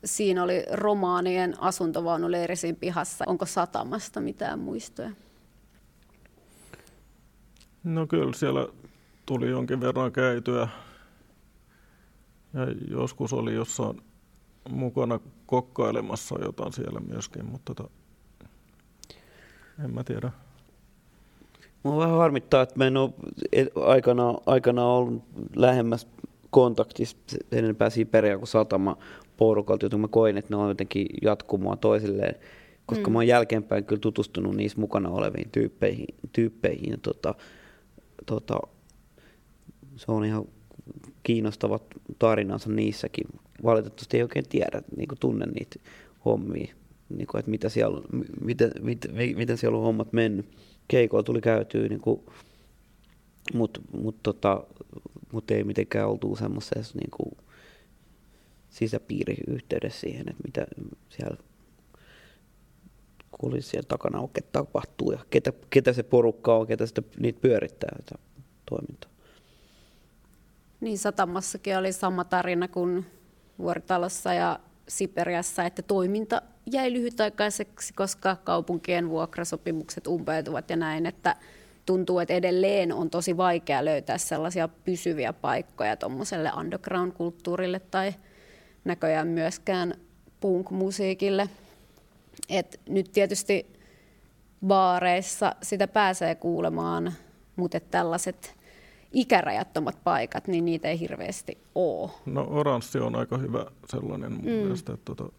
siinä 0.04 0.42
oli 0.42 0.64
romaanien 0.72 1.62
asuntovaunuleiri 1.62 2.56
siinä 2.56 2.78
pihassa. 2.80 3.24
Onko 3.28 3.46
Satamasta 3.46 4.20
mitään 4.20 4.58
muistoja? 4.58 5.10
No 7.84 8.06
kyllä 8.06 8.32
siellä 8.32 8.68
tuli 9.26 9.50
jonkin 9.50 9.80
verran 9.80 10.12
käytyä. 10.12 10.68
Ja 12.54 12.60
joskus 12.90 13.32
oli 13.32 13.54
jossain 13.54 14.02
mukana 14.70 15.20
kokkailemassa 15.46 16.40
jotain 16.44 16.72
siellä 16.72 17.00
myöskin, 17.00 17.44
mutta 17.44 17.74
tota, 17.74 17.99
en 19.84 19.94
mä 19.94 20.04
tiedä. 20.04 20.30
Mua 21.82 21.96
vähän 21.96 22.16
harmittaa, 22.16 22.62
että 22.62 22.74
mä 22.78 22.86
en 22.86 22.96
ole 22.96 23.10
aikana, 23.74 24.34
aikana 24.46 24.86
ollut 24.86 25.22
lähemmäs 25.56 26.06
kontaktissa 26.50 27.16
enempää 27.52 27.90
Siperia 27.90 28.38
kuin 28.38 28.48
satama 28.48 28.96
porukalta, 29.36 29.84
joten 29.84 30.00
mä 30.00 30.08
koin, 30.08 30.38
että 30.38 30.54
ne 30.54 30.62
on 30.62 30.68
jotenkin 30.68 31.06
jatkumoa 31.22 31.76
toisilleen, 31.76 32.34
koska 32.86 33.06
mm. 33.06 33.12
mä 33.12 33.18
oon 33.18 33.26
jälkeenpäin 33.26 33.84
kyllä 33.84 34.00
tutustunut 34.00 34.56
niissä 34.56 34.80
mukana 34.80 35.08
oleviin 35.08 35.50
tyyppeihin, 35.50 36.06
tyyppeihin 36.32 36.90
ja 36.90 36.98
tota, 37.02 37.34
tota, 38.26 38.60
se 39.96 40.12
on 40.12 40.24
ihan 40.24 40.44
kiinnostavat 41.22 41.82
tarinansa 42.18 42.70
niissäkin. 42.70 43.26
Valitettavasti 43.64 44.16
ei 44.16 44.22
oikein 44.22 44.48
tiedä, 44.48 44.82
niin 44.96 45.08
kuin 45.08 45.18
tunne 45.18 45.46
niitä 45.46 45.76
hommia, 46.24 46.74
niin 47.10 47.26
kuin, 47.26 47.38
että 47.38 47.50
mitä 47.50 47.68
siellä, 47.68 48.02
miten, 48.40 48.70
miten, 48.80 49.14
miten 49.36 49.58
siellä 49.58 49.78
on 49.78 49.84
hommat 49.84 50.12
mennyt. 50.12 50.46
Keikoilla 50.88 51.24
tuli 51.24 51.40
käytyä, 51.40 51.88
niin 51.88 52.00
kuin, 52.00 52.20
mutta 53.54 53.80
mut, 53.92 54.22
tota, 54.22 54.64
mut 55.32 55.50
ei 55.50 55.64
mitenkään 55.64 56.08
oltu 56.08 56.36
semmoisessa 56.36 56.98
niin 56.98 57.38
sisäpiiriyhteydessä 58.70 60.00
siihen, 60.00 60.28
että 60.28 60.42
mitä 60.44 60.66
siellä 61.08 61.36
siellä 63.60 63.86
takana 63.88 64.20
oikein 64.20 64.46
tapahtuu 64.52 65.12
ja 65.12 65.18
ketä, 65.30 65.52
ketä 65.70 65.92
se 65.92 66.02
porukka 66.02 66.56
on, 66.56 66.66
ketä 66.66 66.86
sitä, 66.86 67.02
niitä 67.18 67.40
pyörittää 67.40 67.96
sitä 67.98 68.14
toimintaa. 68.66 69.10
Niin 70.80 70.98
Satamassakin 70.98 71.78
oli 71.78 71.92
sama 71.92 72.24
tarina 72.24 72.68
kuin 72.68 73.06
Vuoritalossa 73.58 74.34
ja 74.34 74.60
Siperiassa, 74.88 75.64
että 75.64 75.82
toiminta 75.82 76.42
jäi 76.72 76.92
lyhytaikaiseksi, 76.92 77.92
koska 77.92 78.36
kaupunkien 78.44 79.08
vuokrasopimukset 79.08 80.06
umpeutuvat 80.06 80.70
ja 80.70 80.76
näin, 80.76 81.06
että 81.06 81.36
tuntuu, 81.86 82.18
että 82.18 82.34
edelleen 82.34 82.92
on 82.92 83.10
tosi 83.10 83.36
vaikea 83.36 83.84
löytää 83.84 84.18
sellaisia 84.18 84.68
pysyviä 84.68 85.32
paikkoja 85.32 85.96
tuommoiselle 85.96 86.52
underground-kulttuurille 86.60 87.80
tai 87.80 88.14
näköjään 88.84 89.28
myöskään 89.28 89.94
punk-musiikille. 90.40 91.48
Et 92.48 92.80
nyt 92.88 93.12
tietysti 93.12 93.66
baareissa 94.66 95.54
sitä 95.62 95.88
pääsee 95.88 96.34
kuulemaan, 96.34 97.12
mutta 97.56 97.80
tällaiset 97.80 98.56
ikärajattomat 99.12 99.98
paikat, 100.04 100.48
niin 100.48 100.64
niitä 100.64 100.88
ei 100.88 101.00
hirveästi 101.00 101.58
ole. 101.74 102.10
No 102.26 102.46
oranssi 102.50 102.98
on 102.98 103.16
aika 103.16 103.38
hyvä 103.38 103.66
sellainen 103.90 104.32
mun 104.32 104.44
mm. 104.44 104.50
mielestä, 104.50 104.92
että 104.92 105.14
tota, 105.14 105.32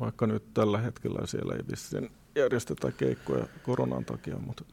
vaikka 0.00 0.26
nyt 0.26 0.54
tällä 0.54 0.78
hetkellä 0.78 1.26
siellä 1.26 1.54
ei 1.54 1.62
vissiin 1.70 2.10
järjestetä 2.34 2.92
keikkoja 2.92 3.46
koronan 3.62 4.04
takia. 4.04 4.36
Mutta... 4.46 4.64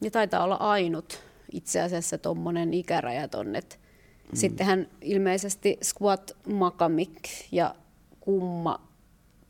Ja 0.00 0.10
taitaa 0.10 0.44
olla 0.44 0.54
ainut 0.54 1.22
itse 1.52 1.80
asiassa 1.80 2.18
tuommoinen 2.18 2.74
ikärajaton, 2.74 3.56
että 3.56 3.76
mm. 3.76 4.36
sittenhän 4.36 4.88
ilmeisesti 5.00 5.78
Squat 5.82 6.36
Makamik 6.46 7.22
ja 7.52 7.74
Kumma 8.20 8.88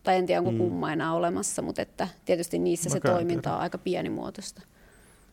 tai 0.02 0.16
en 0.16 0.26
tiedä 0.26 0.40
onko 0.40 0.52
mm. 0.52 0.58
kumma 0.58 0.92
enää 0.92 1.14
olemassa, 1.14 1.62
mutta 1.62 1.82
että 1.82 2.08
tietysti 2.24 2.58
niissä 2.58 2.88
Mä 2.88 2.92
se 2.92 3.00
toiminta 3.00 3.42
tiedä. 3.42 3.56
on 3.56 3.62
aika 3.62 3.78
pienimuotoista. 3.78 4.62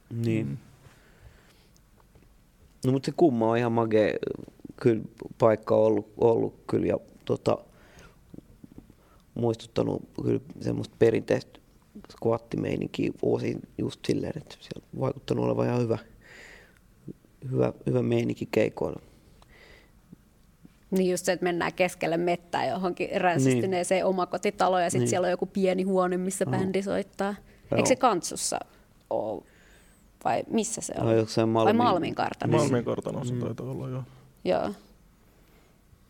Niin. 0.10 0.48
Mm. 0.48 0.58
No 2.86 2.92
mutta 2.92 3.06
se 3.06 3.12
kumma 3.18 3.50
on 3.50 3.58
ihan 3.58 3.72
mage 3.72 4.20
kyllä 4.76 5.02
paikka 5.38 5.76
ollut, 5.76 6.14
ollut 6.18 6.64
kyllä 6.68 6.86
ja 6.86 6.98
tota, 7.26 7.58
muistuttanut 9.36 10.02
kyllä 10.24 10.40
semmoista 10.62 10.96
perinteistä 11.00 11.60
squattimeininkiä 12.12 13.12
vuosiin 13.22 13.62
just 13.78 14.00
silleen, 14.08 14.34
että 14.38 14.56
siellä 14.60 14.88
on 14.94 15.00
vaikuttanut 15.00 15.46
olevan 15.46 15.68
ihan 15.68 15.82
hyvä, 15.82 15.98
hyvä, 17.52 17.74
hyvä 17.86 18.02
meininki 18.02 18.48
keikoilla. 18.52 19.02
Niin 20.92 21.12
just 21.12 21.26
se, 21.26 21.32
että 21.32 21.44
mennään 21.44 21.74
keskelle 21.74 22.18
mettää 22.18 22.70
johonkin 22.70 23.10
ränsistyneeseen 23.16 24.00
niin. 24.00 24.06
omakotitaloon 24.06 24.84
ja 24.84 24.90
sitten 24.90 25.00
niin. 25.00 25.10
siellä 25.10 25.26
on 25.26 25.32
joku 25.32 25.46
pieni 25.46 25.84
huone, 25.84 26.18
missä 26.18 26.46
no. 26.46 26.52
bändi 26.52 26.82
soittaa. 26.82 27.36
Joo. 27.72 27.78
Eikö 27.78 27.88
se 27.88 27.96
Kantsussa 27.96 28.60
ole? 29.10 29.44
Vai 30.26 30.44
missä 30.50 30.82
se 30.82 30.94
on? 30.98 31.06
No, 31.06 31.48
Malmin, 31.48 31.54
Vai 31.66 31.74
Malmin 31.74 32.16
kartanossa? 32.16 32.68
Malmin 32.68 32.86
kartanossa 32.86 33.34
mm. 33.34 33.40
taitaa 33.40 33.66
olla, 33.66 33.90
joo. 33.90 34.04
Joo. 34.46 34.72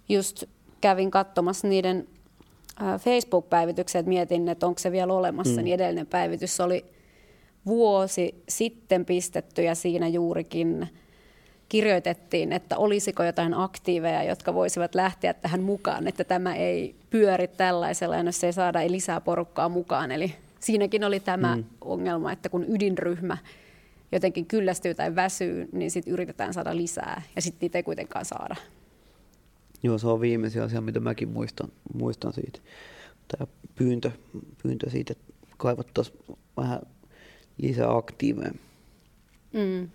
Just 0.10 0.44
kävin 0.82 1.12
katsomassa 1.12 1.68
niiden 1.68 2.08
Facebook-päivityksiä, 3.00 4.00
että 4.00 4.10
mietin, 4.10 4.50
että 4.50 4.68
onko 4.68 4.80
se 4.80 4.92
vielä 4.92 5.14
olemassa, 5.14 5.62
mm. 5.62 5.64
niin 5.64 5.76
edellinen 5.76 6.08
päivitys 6.08 6.60
oli 6.60 6.86
vuosi 7.66 8.44
sitten 8.50 9.06
pistetty 9.06 9.64
ja 9.64 9.76
siinä 9.76 10.08
juurikin 10.08 10.88
kirjoitettiin, 11.70 12.54
että 12.54 12.78
olisiko 12.78 13.24
jotain 13.24 13.54
aktiiveja, 13.54 14.24
jotka 14.24 14.54
voisivat 14.54 14.96
lähteä 14.96 15.34
tähän 15.34 15.64
mukaan, 15.64 16.08
että 16.08 16.24
tämä 16.24 16.56
ei 16.56 16.96
pyöri 17.10 17.48
tällaisella, 17.48 18.18
jos 18.18 18.44
ei 18.44 18.54
saada 18.54 18.82
ei 18.82 18.92
lisää 18.92 19.22
porukkaa 19.22 19.70
mukaan. 19.70 20.12
Eli 20.12 20.36
siinäkin 20.60 21.04
oli 21.04 21.20
tämä 21.20 21.56
mm. 21.56 21.64
ongelma, 21.82 22.32
että 22.32 22.50
kun 22.50 22.66
ydinryhmä 22.70 23.38
jotenkin 24.12 24.46
kyllästyy 24.46 24.94
tai 24.94 25.16
väsyy, 25.16 25.70
niin 25.72 25.92
sitten 25.92 26.14
yritetään 26.14 26.54
saada 26.54 26.76
lisää, 26.76 27.22
ja 27.36 27.42
sitten 27.42 27.60
niitä 27.62 27.78
ei 27.78 27.84
kuitenkaan 27.84 28.26
saada. 28.26 28.56
Joo, 29.86 29.98
se 29.98 30.08
on 30.08 30.22
viimeisin 30.22 30.62
asia, 30.62 30.82
mitä 30.82 31.00
mäkin 31.00 31.30
muistan, 31.30 31.72
muistan 31.94 32.34
siitä. 32.34 32.60
Tämä 33.28 33.48
pyyntö, 33.76 34.12
pyyntö 34.64 34.90
siitä, 34.90 35.14
että 35.14 35.34
kaivattaisiin 35.58 36.18
vähän 36.58 36.82
lisää 37.58 37.98
aktiiveja. 37.98 38.52
Mm. 39.54 39.90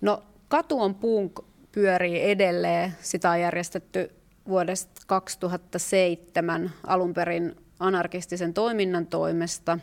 No 0.00 0.22
Katu 0.48 0.80
on 0.80 0.94
punk 0.94 1.40
pyörii 1.72 2.30
edelleen. 2.30 2.94
Sitä 3.00 3.30
on 3.30 3.40
järjestetty 3.40 4.10
vuodesta 4.48 5.02
2007 5.06 6.72
alun 6.86 7.14
perin 7.14 7.56
anarkistisen 7.80 8.54
toiminnan 8.54 9.06
toimesta 9.06 9.78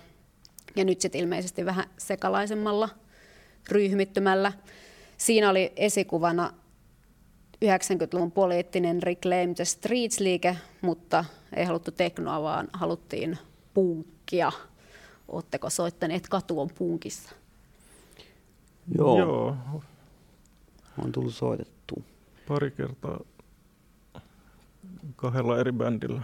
ja 0.76 0.86
nyt 0.86 1.02
sitten 1.02 1.22
ilmeisesti 1.22 1.66
vähän 1.66 1.86
sekalaisemmalla 1.98 2.90
ryhmittymällä. 3.70 4.54
Siinä 5.18 5.50
oli 5.50 5.74
esikuvana 5.76 6.54
90-luvun 7.56 8.32
poliittinen 8.32 9.04
Reclaim 9.04 9.56
the 9.56 9.64
Streets-liike, 9.64 10.56
mutta 10.82 11.26
ei 11.56 11.66
haluttu 11.66 11.92
teknoa, 11.92 12.42
vaan 12.42 12.68
haluttiin 12.74 13.38
punkkia. 13.74 14.52
Oletteko 15.28 15.70
soittaneet 15.70 16.30
Katu 16.30 16.60
on 16.60 16.70
punkissa? 16.78 17.32
Joo. 18.98 19.20
Joo 19.20 19.58
On 21.04 21.12
tullut 21.12 21.36
soitettua. 21.36 22.04
Pari 22.48 22.72
kertaa 22.72 23.20
kahdella 25.16 25.60
eri 25.60 25.72
bändillä. 25.72 26.22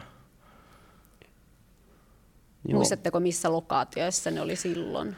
Joo. 2.67 2.77
Muistatteko, 2.77 3.19
missä 3.19 3.51
lokaatioissa 3.51 4.31
ne 4.31 4.41
oli 4.41 4.55
silloin? 4.55 5.15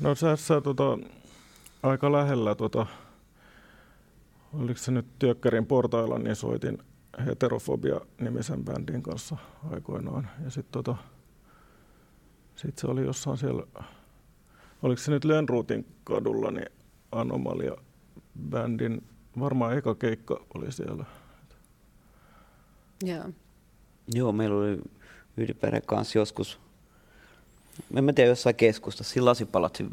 No 0.00 0.14
tässä 0.14 0.60
tota, 0.60 0.98
aika 1.82 2.12
lähellä, 2.12 2.54
tota, 2.54 2.86
oliko 4.52 4.78
se 4.78 4.92
nyt 4.92 5.06
Työkkärin 5.18 5.66
portailla, 5.66 6.18
niin 6.18 6.36
soitin 6.36 6.78
Heterofobia-nimisen 7.26 8.64
bändin 8.64 9.02
kanssa 9.02 9.36
aikoinaan. 9.70 10.28
Ja 10.44 10.50
sitten 10.50 10.72
tota, 10.72 10.96
sit 12.56 12.78
se 12.78 12.86
oli 12.86 13.04
jossain 13.04 13.38
siellä, 13.38 13.62
oliko 14.82 15.02
se 15.02 15.10
nyt 15.10 15.24
Lönnruutin 15.24 15.86
kadulla, 16.04 16.50
niin 16.50 16.66
Anomalia-bändin, 17.12 19.02
varmaan 19.40 19.78
eka 19.78 19.94
keikka 19.94 20.40
oli 20.54 20.72
siellä. 20.72 21.04
Joo. 23.04 23.24
Joo, 24.14 24.32
meillä 24.32 24.56
oli 24.56 24.78
Ylipääden 25.36 25.82
kanssa 25.86 26.18
joskus, 26.18 26.60
en 27.94 28.04
mä 28.04 28.12
tiedä, 28.12 28.30
jossain 28.30 28.56
keskustassa, 28.56 29.12
siinä 29.12 29.24
lasipalatsi 29.24 29.86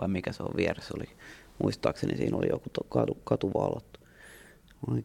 vai 0.00 0.08
mikä 0.08 0.32
se 0.32 0.42
on 0.42 0.56
vieressä 0.56 0.94
oli. 0.96 1.08
Muistaakseni 1.62 2.16
siinä 2.16 2.36
oli 2.36 2.48
joku 2.48 2.70
to- 2.72 2.84
katu, 2.88 3.18
katuvalot. 3.24 3.99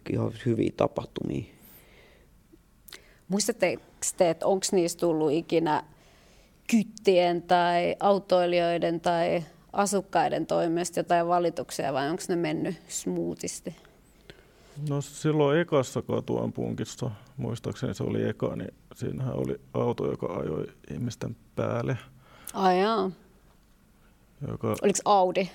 Ihan 0.10 0.32
hyviä 0.46 0.72
tapahtumia. 0.78 1.44
Muistatteko 3.28 3.84
te, 4.18 4.30
että 4.30 4.48
onko 4.48 4.66
niistä 4.72 5.00
tullut 5.00 5.32
ikinä 5.32 5.84
kyttien 6.70 7.42
tai 7.42 7.96
autoilijoiden 8.00 9.02
tai 9.02 9.44
asukkaiden 9.74 10.46
toimesta 10.46 11.00
jotain 11.00 11.28
valituksia 11.28 11.94
vai 11.94 12.10
onko 12.10 12.24
ne 12.30 12.36
mennyt 12.36 12.76
smoothisti? 12.88 13.76
No 14.90 15.02
silloin 15.02 15.60
ekassa 15.60 16.02
katuan 16.02 16.54
punkissa, 16.54 17.12
muistaakseni 17.38 17.94
se 17.94 18.04
oli 18.04 18.30
eka, 18.30 18.56
niin 18.56 18.72
siinähän 18.96 19.36
oli 19.36 19.62
auto, 19.74 20.12
joka 20.12 20.28
ajoi 20.28 20.68
ihmisten 20.92 21.36
päälle. 21.56 21.98
Ai 22.54 22.82
jaa. 22.82 23.12
Joka, 24.48 24.68
Oliko 24.68 25.00
Audi? 25.06 25.50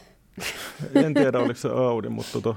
en 0.95 1.15
tiedä 1.15 1.39
oliko 1.39 1.61
se 1.61 1.69
Audi, 1.69 2.09
mutta 2.09 2.33
tota, 2.33 2.55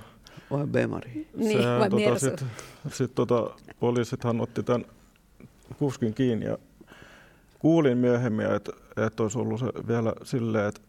Vai 0.51 0.67
Bemari? 0.67 1.27
Niin, 1.35 1.61
sehän 1.61 1.79
vai 1.79 1.89
tota, 1.89 2.09
Mersu? 2.09 2.25
sit, 2.25 2.45
sit 2.93 3.15
tota, 3.15 3.49
poliisithan 3.79 4.41
otti 4.41 4.63
tämän 4.63 4.85
kuskin 5.77 6.13
kiinni 6.13 6.45
ja 6.45 6.57
kuulin 7.59 7.97
myöhemmin, 7.97 8.45
että, 8.45 8.71
että 9.05 9.23
olisi 9.23 9.39
ollut 9.39 9.59
se 9.59 9.65
vielä 9.87 10.13
silleen, 10.23 10.67
että, 10.67 10.81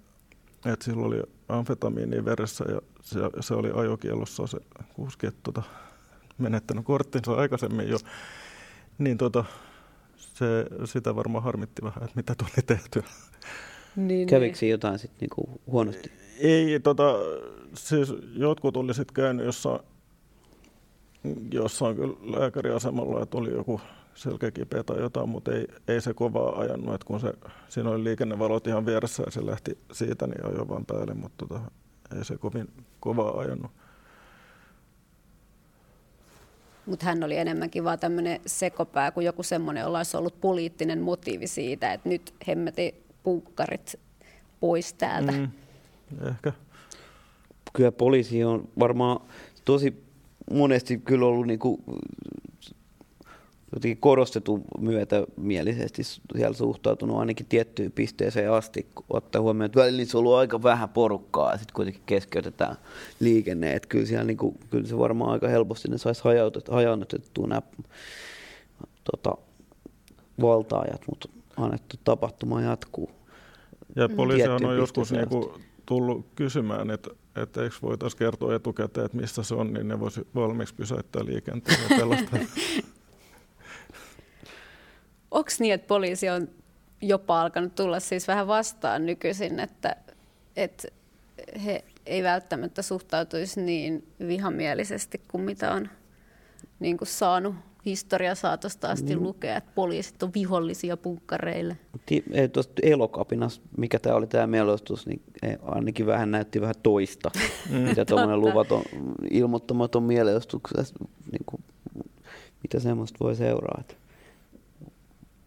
että 0.73 0.85
sillä 0.85 1.07
oli 1.07 1.23
amfetamiini 1.49 2.25
veressä 2.25 2.65
ja 2.69 2.81
se, 3.03 3.21
se 3.41 3.55
oli 3.55 3.71
ajokielossa 3.75 4.47
se 4.47 4.59
kuski, 4.95 5.27
että 5.27 5.41
tota, 5.43 5.63
menettänyt 6.39 6.85
korttinsa 6.85 7.35
aikaisemmin 7.35 7.89
jo. 7.89 7.99
Niin 8.99 9.19
tota, 9.19 9.45
se, 10.17 10.47
sitä 10.85 11.17
varmaan 11.17 11.45
harmitti 11.45 11.83
vähän, 11.83 12.05
että 12.05 12.17
mitä 12.17 12.35
tuli 12.35 12.51
tehtyä. 12.67 13.03
Niin, 13.97 14.29
Kävikö 14.29 14.57
siinä 14.57 14.71
jotain 14.71 14.99
sitten 14.99 15.19
niinku 15.21 15.61
huonosti? 15.67 16.24
Ei, 16.39 16.81
tota, 16.81 17.15
siis 17.75 18.15
jotkut 18.37 18.77
oli 18.77 18.95
sitten 18.95 19.15
käynyt 19.15 19.47
jossain, 19.47 19.81
jossain 21.53 21.97
kyllä 21.97 22.15
lääkäriasemalla, 22.23 23.23
että 23.23 23.39
oli 23.39 23.51
joku 23.51 23.81
selkäkipeä 24.15 24.83
tai 24.83 25.01
jotain, 25.01 25.29
mutta 25.29 25.53
ei, 25.53 25.67
ei 25.89 26.01
se 26.01 26.15
kovaa 26.15 26.59
ajanut, 26.59 26.95
että 26.95 27.07
kun 27.07 27.21
se, 27.21 27.33
siinä 27.69 27.91
oli 27.91 28.05
liikennevalot 28.05 28.67
ihan 28.67 28.87
vieressä 28.87 29.23
ja 29.27 29.31
se 29.31 29.47
lähti 29.47 29.79
siitä, 29.93 30.27
niin 30.27 30.47
ajoi 30.47 30.69
vaan 30.69 30.87
päälle, 30.87 31.15
mutta 31.15 31.47
tota, 31.47 31.61
ei 32.17 32.25
se 32.25 32.39
kovin 32.39 32.69
kovaa 33.01 33.39
ajanut. 33.39 33.71
Mutta 36.87 37.07
hän 37.07 37.25
oli 37.25 37.37
enemmänkin 37.37 37.85
vaan 37.85 37.99
tämmöinen 37.99 38.41
sekopää 38.47 39.11
kuin 39.11 39.27
joku 39.27 39.43
semmoinen, 39.43 39.81
jolla 39.81 39.99
olisi 39.99 40.17
ollut 40.17 40.41
poliittinen 40.41 41.01
motiivi 41.01 41.47
siitä, 41.47 41.93
että 41.93 42.09
nyt 42.09 42.35
hemmeti 42.47 43.05
punkkarit 43.23 44.01
pois 44.61 44.95
täältä. 44.95 45.33
Mm. 45.33 45.49
Ehkä. 46.29 46.53
Kyllä 47.73 47.93
poliisi 47.93 48.45
on 48.45 48.69
varmaan 48.79 49.21
tosi 49.65 50.05
monesti 50.51 50.99
kyllä 50.99 51.27
ollut 51.27 51.47
niinku, 51.47 51.81
jotenkin 53.75 53.99
korostetun 54.01 54.65
myötämielisesti 54.79 56.03
siellä 56.05 56.57
suhtautunut 56.57 57.19
ainakin 57.19 57.47
tiettyyn 57.47 57.93
pisteeseen 57.93 58.53
asti, 58.53 58.87
kun 58.95 59.05
ottaa 59.11 59.43
huomioon, 59.43 59.67
että 59.67 59.81
välillä 59.81 59.97
niissä 59.97 60.19
on 60.19 60.21
ollut 60.21 60.39
aika 60.39 60.63
vähän 60.63 60.89
porukkaa 60.89 61.53
ja 61.53 61.59
sitten 61.59 61.75
kuitenkin 61.75 62.03
keskeytetään 62.07 62.77
liikenne. 63.21 63.73
Että 63.73 63.89
kyllä, 63.89 64.07
siellä 64.07 64.25
niinku, 64.25 64.55
kyllä 64.71 64.87
se 64.87 64.99
varmaan 64.99 65.31
aika 65.31 65.49
helposti 65.49 65.89
ne 65.89 65.99
saisi 65.99 66.23
hajannutettua 66.71 67.47
nämä 67.47 67.63
tota, 69.11 69.37
valtaajat, 70.41 71.01
mutta 71.11 71.29
annettu 71.57 71.97
tapahtuma 72.05 72.61
jatkuu. 72.61 73.11
Ja 73.97 74.09
Tiettyyn 74.09 74.67
on 74.67 74.77
joskus 74.77 75.13
niinku 75.13 75.55
tullut 75.87 76.27
kysymään, 76.37 76.91
että, 76.91 77.11
että 77.37 77.63
eikö 77.63 77.77
voitaisiin 77.83 78.19
kertoa 78.19 78.55
etukäteen, 78.55 79.07
että 79.07 79.17
mistä 79.17 79.43
se 79.43 79.55
on, 79.55 79.73
niin 79.73 79.89
ne 79.89 80.01
voisi 80.01 80.27
valmiiksi 80.35 80.75
pysäyttää 80.75 81.25
liikenteen 81.25 81.79
ja 81.83 81.97
pelastaa. 81.97 82.39
Onko 85.31 85.51
niin, 85.59 85.75
että 85.75 85.87
poliisi 85.87 86.29
on 86.29 86.49
jopa 87.01 87.41
alkanut 87.41 87.75
tulla 87.75 88.01
siis 88.01 88.29
vähän 88.29 88.47
vastaan 88.47 89.07
nykyisin, 89.07 89.61
että, 89.61 89.97
että 90.57 90.89
he 91.65 91.85
ei 92.07 92.23
välttämättä 92.23 92.83
suhtautuisi 92.83 93.61
niin 93.61 94.09
vihamielisesti 94.27 95.21
kuin 95.29 95.45
mitä 95.45 95.73
on 95.73 95.89
niin 96.81 96.97
kuin 96.97 97.09
saanut 97.09 97.55
historia 97.87 98.35
saatosta 98.35 98.89
asti 98.91 99.17
Mm. 99.17 99.23
lukea, 99.23 99.57
että 99.57 99.71
poliisit 99.75 100.23
on 100.23 100.31
vihollisia 100.35 100.97
punkkareille. 100.97 101.77
Tuosta 102.53 102.73
elokapinas, 102.83 103.61
mikä 103.77 103.99
tämä 103.99 104.17
oli 104.17 104.27
tämä 104.27 104.47
mielostus, 104.47 105.07
niin 105.07 105.23
eh, 105.43 105.59
ainakin 105.63 106.07
vähän 106.07 106.31
näytti 106.31 106.61
vähän 106.61 106.75
toista, 106.83 107.31
Mm. 107.71 107.77
mitä 107.77 108.05
tuommoinen 108.05 108.41
luvaton, 108.41 108.83
ilmoittamaton 109.31 110.03
mielestuksessa, 110.03 110.95
niin 111.33 111.45
kuin, 111.47 111.63
mitä 112.63 112.81
semmoista 112.81 113.19
voi 113.21 113.37
seuraa. 113.37 113.83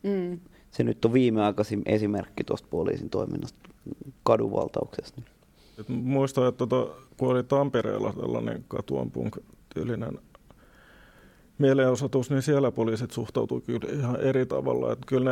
Mm. 0.04 0.40
Se 0.72 0.84
nyt 0.84 1.06
on 1.06 1.14
viimeaikaisin 1.14 1.82
esimerkki 1.86 2.44
tuosta 2.44 2.68
poliisin 2.72 3.10
toiminnasta 3.10 3.60
kadunvaltauksesta. 4.24 5.22
Et 5.80 5.90
muistan, 5.90 6.48
että 6.48 6.68
tota, 6.68 6.94
kun 7.18 7.30
oli 7.30 7.44
Tampereella 7.44 8.14
tällainen 8.14 8.66
katuan 8.68 9.12
punk-tyylinen 9.12 10.20
mielenosoitus, 11.58 12.30
niin 12.30 12.42
siellä 12.42 12.72
poliisit 12.72 13.12
suhtautuivat 13.12 13.66
kyllä 13.66 14.00
ihan 14.00 14.22
eri 14.22 14.46
tavalla. 14.46 14.94
Että 14.94 15.06
kyllä 15.06 15.32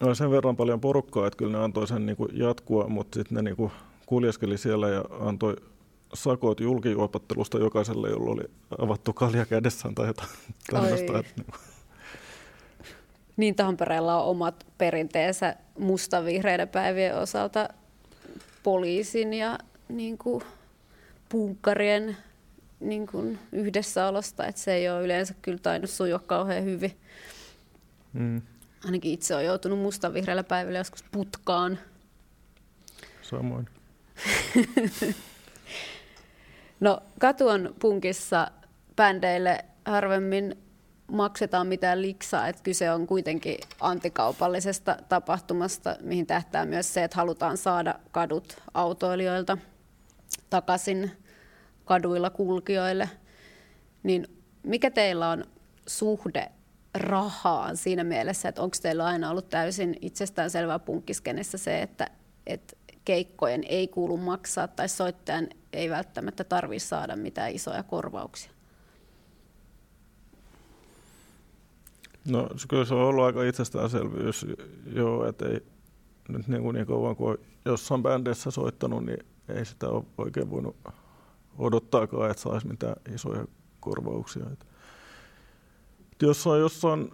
ne 0.00 0.06
oli 0.06 0.16
sen 0.16 0.30
verran 0.30 0.56
paljon 0.56 0.80
porukkaa, 0.80 1.26
että 1.26 1.36
kyllä 1.36 1.58
ne 1.58 1.64
antoi 1.64 1.86
sen 1.86 2.06
niinku 2.06 2.28
jatkua, 2.32 2.88
mutta 2.88 3.18
sitten 3.18 3.36
ne 3.36 3.42
niinku 3.42 3.72
kuljeskeli 4.06 4.58
siellä 4.58 4.88
ja 4.88 5.04
antoi 5.20 5.56
sakot 6.14 6.60
julkijuopattelusta 6.60 7.58
jokaiselle, 7.58 8.08
jolla 8.08 8.30
oli 8.30 8.44
avattu 8.78 9.12
kalja 9.12 9.46
kädessään 9.46 9.94
tai 9.94 10.06
jotain 10.06 10.28
tällaista. 10.70 11.12
Niinku, 11.12 11.52
Niin 13.36 13.54
Tampereella 13.54 14.22
on 14.22 14.30
omat 14.30 14.66
perinteensä 14.78 15.56
mustavihreiden 15.78 16.68
päivien 16.68 17.16
osalta 17.18 17.68
poliisin 18.62 19.34
ja 19.34 19.58
niin 19.88 20.18
kuin, 20.18 20.44
punkkarien 21.28 22.16
niin 22.88 23.06
kuin, 23.06 23.38
yhdessäolosta, 23.52 24.46
että 24.46 24.60
se 24.60 24.74
ei 24.74 24.90
ole 24.90 25.02
yleensä 25.04 25.34
kyllä 25.42 25.58
tainnut 25.58 25.90
sujua 25.90 26.18
kauhean 26.18 26.64
hyvin. 26.64 26.96
mm, 28.12 28.42
Ainakin 28.84 29.12
itse 29.12 29.34
olen 29.34 29.46
joutunut 29.46 29.78
mustavihreillä 29.78 30.44
päivillä 30.44 30.78
joskus 30.78 31.04
putkaan. 31.12 31.78
samoin. 33.22 33.68
No 36.80 37.02
katuon 37.20 37.74
punkissa 37.80 38.50
bändeille 38.96 39.64
harvemmin 39.84 40.58
maksetaan 41.12 41.66
mitään 41.66 42.02
liksaa, 42.02 42.48
että 42.48 42.62
kyse 42.62 42.90
on 42.90 43.06
kuitenkin 43.06 43.56
antikaupallisesta 43.80 44.96
tapahtumasta, 45.08 45.96
mihin 46.00 46.26
tähtää 46.26 46.64
myös 46.66 46.94
se, 46.94 47.04
että 47.04 47.16
halutaan 47.16 47.56
saada 47.56 47.94
kadut 48.12 48.56
autoilijoilta 48.74 49.58
takaisin 50.50 51.10
kaduilla 51.86 52.30
kulkijoille. 52.30 53.10
Niin 54.02 54.26
mikä 54.62 54.90
teillä 54.90 55.30
on 55.30 55.44
suhde 55.86 56.52
rahaan 56.94 57.76
siinä 57.76 58.04
mielessä, 58.04 58.48
että 58.48 58.62
onko 58.62 58.76
teillä 58.82 59.04
aina 59.04 59.30
ollut 59.30 59.48
täysin 59.48 59.96
itsestäänselvää 60.00 60.78
punkkiskenessä 60.78 61.58
se, 61.58 61.82
että, 61.82 62.06
että 62.46 62.76
keikkojen 63.04 63.64
ei 63.68 63.88
kuulu 63.88 64.16
maksaa 64.16 64.68
tai 64.68 64.88
soittajan 64.88 65.48
ei 65.72 65.90
välttämättä 65.90 66.44
tarvitse 66.44 66.88
saada 66.88 67.16
mitään 67.16 67.52
isoja 67.52 67.82
korvauksia? 67.82 68.50
No 72.28 72.48
kyllä 72.68 72.84
se 72.84 72.94
on 72.94 73.00
ollut 73.00 73.24
aika 73.24 73.42
itsestäänselvyys, 73.42 74.46
joo, 74.92 75.28
että 75.28 75.48
ei 75.48 75.60
nyt 76.28 76.48
niin, 76.48 76.62
kuin 76.62 76.74
niin 76.74 76.86
kauan 76.86 77.16
kuin 77.16 77.36
jossain 77.64 78.02
bändissä 78.02 78.50
soittanut, 78.50 79.04
niin 79.04 79.26
ei 79.48 79.64
sitä 79.64 79.88
ole 79.88 80.04
oikein 80.18 80.50
voinut 80.50 80.76
odottaakaan, 81.58 82.30
että 82.30 82.42
saisi 82.42 82.66
mitään 82.66 82.96
isoja 83.14 83.46
korvauksia. 83.80 84.44
Et 84.52 84.66
jos 86.22 86.46
on 86.46 86.60
jossain 86.60 87.10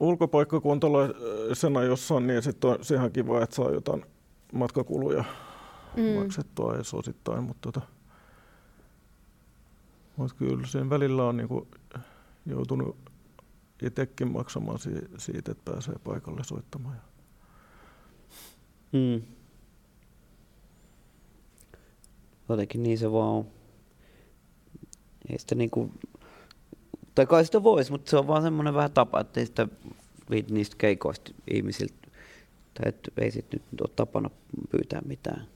ulkopaikkakuntalaisena 0.00 1.82
jossain, 1.82 2.26
niin 2.26 2.42
sitten 2.42 2.70
on 2.70 2.84
se 2.84 2.94
ihan 2.94 3.12
kiva, 3.12 3.42
että 3.42 3.56
saa 3.56 3.70
jotain 3.70 4.04
matkakuluja 4.52 5.24
mm. 5.96 6.22
maksettua 6.22 6.74
edes 6.74 6.94
osittain, 6.94 7.44
mutta 7.44 7.72
tota, 7.72 7.86
mut 10.16 10.32
kyllä 10.32 10.66
sen 10.66 10.90
välillä 10.90 11.24
on 11.24 11.36
niinku 11.36 11.68
joutunut 12.46 12.96
itsekin 13.82 14.32
maksamaan 14.32 14.78
siitä, 15.18 15.52
että 15.52 15.72
pääsee 15.72 15.94
paikalle 16.04 16.44
soittamaan. 16.44 17.00
Mm. 18.92 19.22
Jotenkin 22.48 22.82
niin 22.82 22.98
se 22.98 23.12
vaan 23.12 23.28
on. 23.28 23.57
Ei 25.30 25.38
sitä 25.38 25.54
niinku, 25.54 25.90
tai 27.14 27.26
kai 27.26 27.44
sitä 27.44 27.62
voisi, 27.62 27.90
mutta 27.90 28.10
se 28.10 28.16
on 28.16 28.26
vaan 28.26 28.42
semmoinen 28.42 28.74
vähän 28.74 28.92
tapa, 28.92 29.20
että 29.20 29.40
ei 29.40 29.46
sitä 29.46 29.68
viit 30.30 30.50
niistä 30.50 30.76
keikoista 30.78 31.32
ihmisiltä, 31.50 32.08
tai 32.74 32.88
että 32.88 33.10
ei 33.18 33.30
sit 33.30 33.46
nyt 33.52 33.80
ole 33.80 33.90
tapana 33.96 34.30
pyytää 34.70 35.00
mitään 35.06 35.48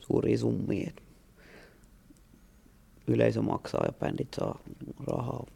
suuria 0.00 0.38
summia. 0.38 0.90
Yleisö 3.06 3.42
maksaa 3.42 3.84
ja 3.86 3.92
bändit 3.92 4.28
saa 4.34 4.58
rahaa. 5.06 5.46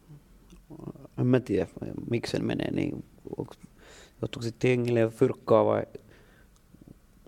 En 1.17 1.27
mä 1.27 1.39
tiedä, 1.39 1.67
miksi 2.09 2.31
se 2.31 2.39
menee 2.39 2.71
niin. 2.71 3.05
Johtuuko 4.21 4.43
sitten 4.43 4.69
jengille 4.69 5.09
fyrkkaa 5.09 5.65
vai, 5.65 5.83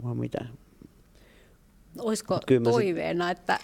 vai 0.04 0.16
mitä? 0.16 0.46
Olisiko 2.00 2.40
toiveena, 2.64 3.30
sit... 3.30 3.38
että 3.40 3.60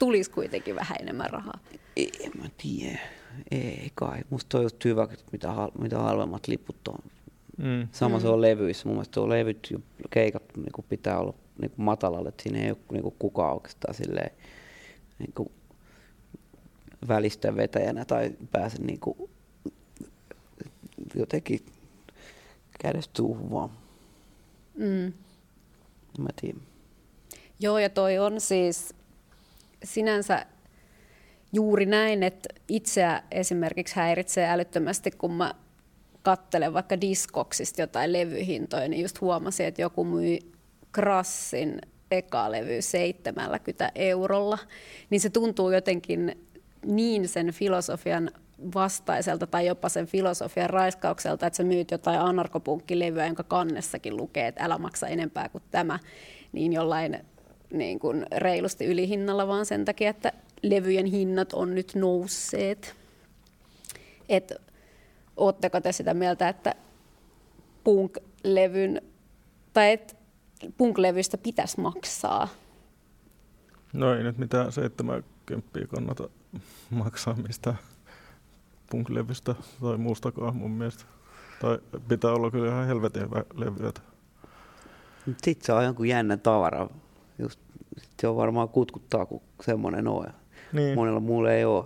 tulisi 0.00 0.30
kuitenkin 0.30 0.76
vähän 0.76 0.96
enemmän 1.00 1.30
rahaa? 1.30 1.60
En 1.96 2.32
mä 2.42 2.48
tiedä. 2.62 2.98
Ei 3.50 3.90
kai. 3.94 4.20
Musta 4.30 4.58
on 4.58 4.62
just 4.62 4.84
hyvä, 4.84 5.08
mitä, 5.32 5.48
mitä 5.78 5.98
halvemmat 5.98 6.48
liput 6.48 6.88
on. 6.88 6.98
Mm. 7.56 7.88
Sama 7.92 8.16
mm. 8.16 8.22
se 8.22 8.28
on 8.28 8.40
levyissä. 8.40 8.88
Mun 8.88 8.96
mielestä 8.96 9.20
on 9.20 9.28
levyt 9.28 9.68
ja 9.70 9.78
keikat 10.10 10.42
niin 10.56 10.84
pitää 10.88 11.18
olla 11.18 11.34
niin 11.60 11.72
matalalle, 11.76 12.28
että 12.28 12.42
siinä 12.42 12.58
ei 12.58 12.70
ole 12.70 12.78
niin 12.92 13.14
kukaan 13.18 13.54
oikeastaan 13.54 13.94
silleen, 13.94 14.30
niin 15.18 15.32
kuin 15.32 15.50
välistä 17.08 17.56
vetäjänä 17.56 18.04
tai 18.04 18.32
pääse 18.52 18.82
niin 18.82 19.00
kuin, 19.00 19.30
jotenkin 21.14 21.60
kädestä 22.80 23.16
suuhun 23.16 23.50
vaan. 23.50 23.70
Mm. 24.74 25.12
Mä 26.18 26.28
tiedän. 26.40 26.62
Joo, 27.60 27.78
ja 27.78 27.90
toi 27.90 28.18
on 28.18 28.40
siis 28.40 28.94
sinänsä 29.84 30.46
juuri 31.52 31.86
näin, 31.86 32.22
että 32.22 32.48
itseä 32.68 33.22
esimerkiksi 33.30 33.96
häiritsee 33.96 34.48
älyttömästi, 34.48 35.10
kun 35.10 35.32
mä 35.32 35.54
kattelen 36.22 36.74
vaikka 36.74 37.00
diskoksista 37.00 37.80
jotain 37.80 38.12
levyhintoja, 38.12 38.88
niin 38.88 39.02
just 39.02 39.20
huomasin, 39.20 39.66
että 39.66 39.82
joku 39.82 40.04
myi 40.04 40.38
Krassin 40.92 41.78
eka 42.10 42.50
levy 42.50 42.82
70 42.82 43.92
eurolla, 43.94 44.58
niin 45.10 45.20
se 45.20 45.30
tuntuu 45.30 45.70
jotenkin 45.70 46.46
niin 46.86 47.28
sen 47.28 47.52
filosofian 47.52 48.30
vastaiselta 48.74 49.46
tai 49.46 49.66
jopa 49.66 49.88
sen 49.88 50.06
filosofian 50.06 50.70
raiskaukselta, 50.70 51.46
että 51.46 51.56
sä 51.56 51.64
myyt 51.64 51.90
jotain 51.90 52.20
anarkopunkkilevyä, 52.20 53.26
jonka 53.26 53.42
kannessakin 53.42 54.16
lukee, 54.16 54.46
että 54.46 54.64
älä 54.64 54.78
maksa 54.78 55.08
enempää 55.08 55.48
kuin 55.48 55.64
tämä, 55.70 55.98
niin 56.52 56.72
jollain 56.72 57.18
niin 57.70 57.98
kuin 57.98 58.26
reilusti 58.36 58.86
ylihinnalla, 58.86 59.46
vaan 59.46 59.66
sen 59.66 59.84
takia, 59.84 60.10
että 60.10 60.32
levyjen 60.62 61.06
hinnat 61.06 61.52
on 61.52 61.74
nyt 61.74 61.92
nousseet. 61.94 62.94
Et, 64.28 64.52
ootteko 65.36 65.80
te 65.80 65.92
sitä 65.92 66.14
mieltä, 66.14 66.48
että 66.48 66.74
punk-levyn, 67.84 69.02
tai 69.72 69.92
että 69.92 70.14
punk-levystä 70.76 71.38
pitäisi 71.38 71.80
maksaa? 71.80 72.48
No 73.92 74.14
ei 74.14 74.22
nyt 74.22 74.38
mitään 74.38 74.72
70 74.72 75.86
kannata 75.88 76.28
maksaa 76.90 77.34
mistään 77.34 77.78
punk-levystä 78.90 79.54
tai 79.80 79.96
muustakaan 79.96 80.56
mun 80.56 80.70
mielestä. 80.70 81.04
Tai 81.60 81.78
pitää 82.08 82.32
olla 82.32 82.50
kyllä 82.50 82.68
ihan 82.68 82.86
helvetin 82.86 83.22
hyvä 83.22 83.44
levy. 83.54 83.92
Sitten 85.26 85.66
se 85.66 85.72
on 85.72 85.84
jonkun 85.84 86.08
jännä 86.08 86.36
tavara. 86.36 86.88
Just, 87.40 87.60
se 88.20 88.28
on 88.28 88.36
varmaan 88.36 88.68
kutkuttaa, 88.68 89.26
kun 89.26 89.40
semmoinen 89.62 90.08
on. 90.08 90.26
Niin. 90.72 90.94
Monella 90.94 91.20
muulla 91.20 91.52
ei 91.52 91.64
ole. 91.64 91.84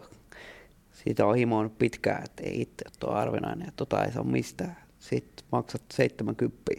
Siitä 0.93 1.27
on 1.27 1.37
himoinut 1.37 1.79
pitkään, 1.79 2.25
että 2.25 2.43
ei 2.43 2.61
itse 2.61 2.85
ole 3.05 3.17
arvinainen, 3.17 3.69
että 3.69 3.77
tota 3.77 4.05
ei 4.05 4.13
saa 4.13 4.25
mistään. 4.25 4.77
Sitten 4.99 5.47
maksat 5.53 5.83
70 5.95 6.73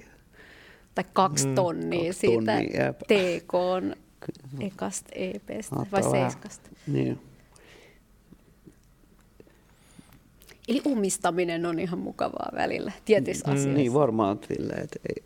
tai 0.96 1.06
kaksi 1.14 1.48
mm, 1.48 1.56
tonnia 1.56 2.04
kaksi 2.04 2.20
siitä 2.20 2.52
tonnia, 2.52 2.94
TK 2.94 3.54
ekasta 4.60 5.10
EPstä 5.16 5.76
vai 5.92 6.04
seiskasta. 6.04 6.70
Niin. 6.88 7.20
Eli 10.68 10.82
omistaminen 10.86 11.66
on 11.66 11.80
ihan 11.80 12.00
mukavaa 12.00 12.50
välillä 12.56 12.92
tietyissä 13.06 13.48
mm, 13.48 13.54
asioissa. 13.54 13.78
Niin, 13.78 13.94
varmaan 13.94 14.40
silleen, 14.48 14.84
että 14.84 15.00
ei. 15.10 15.24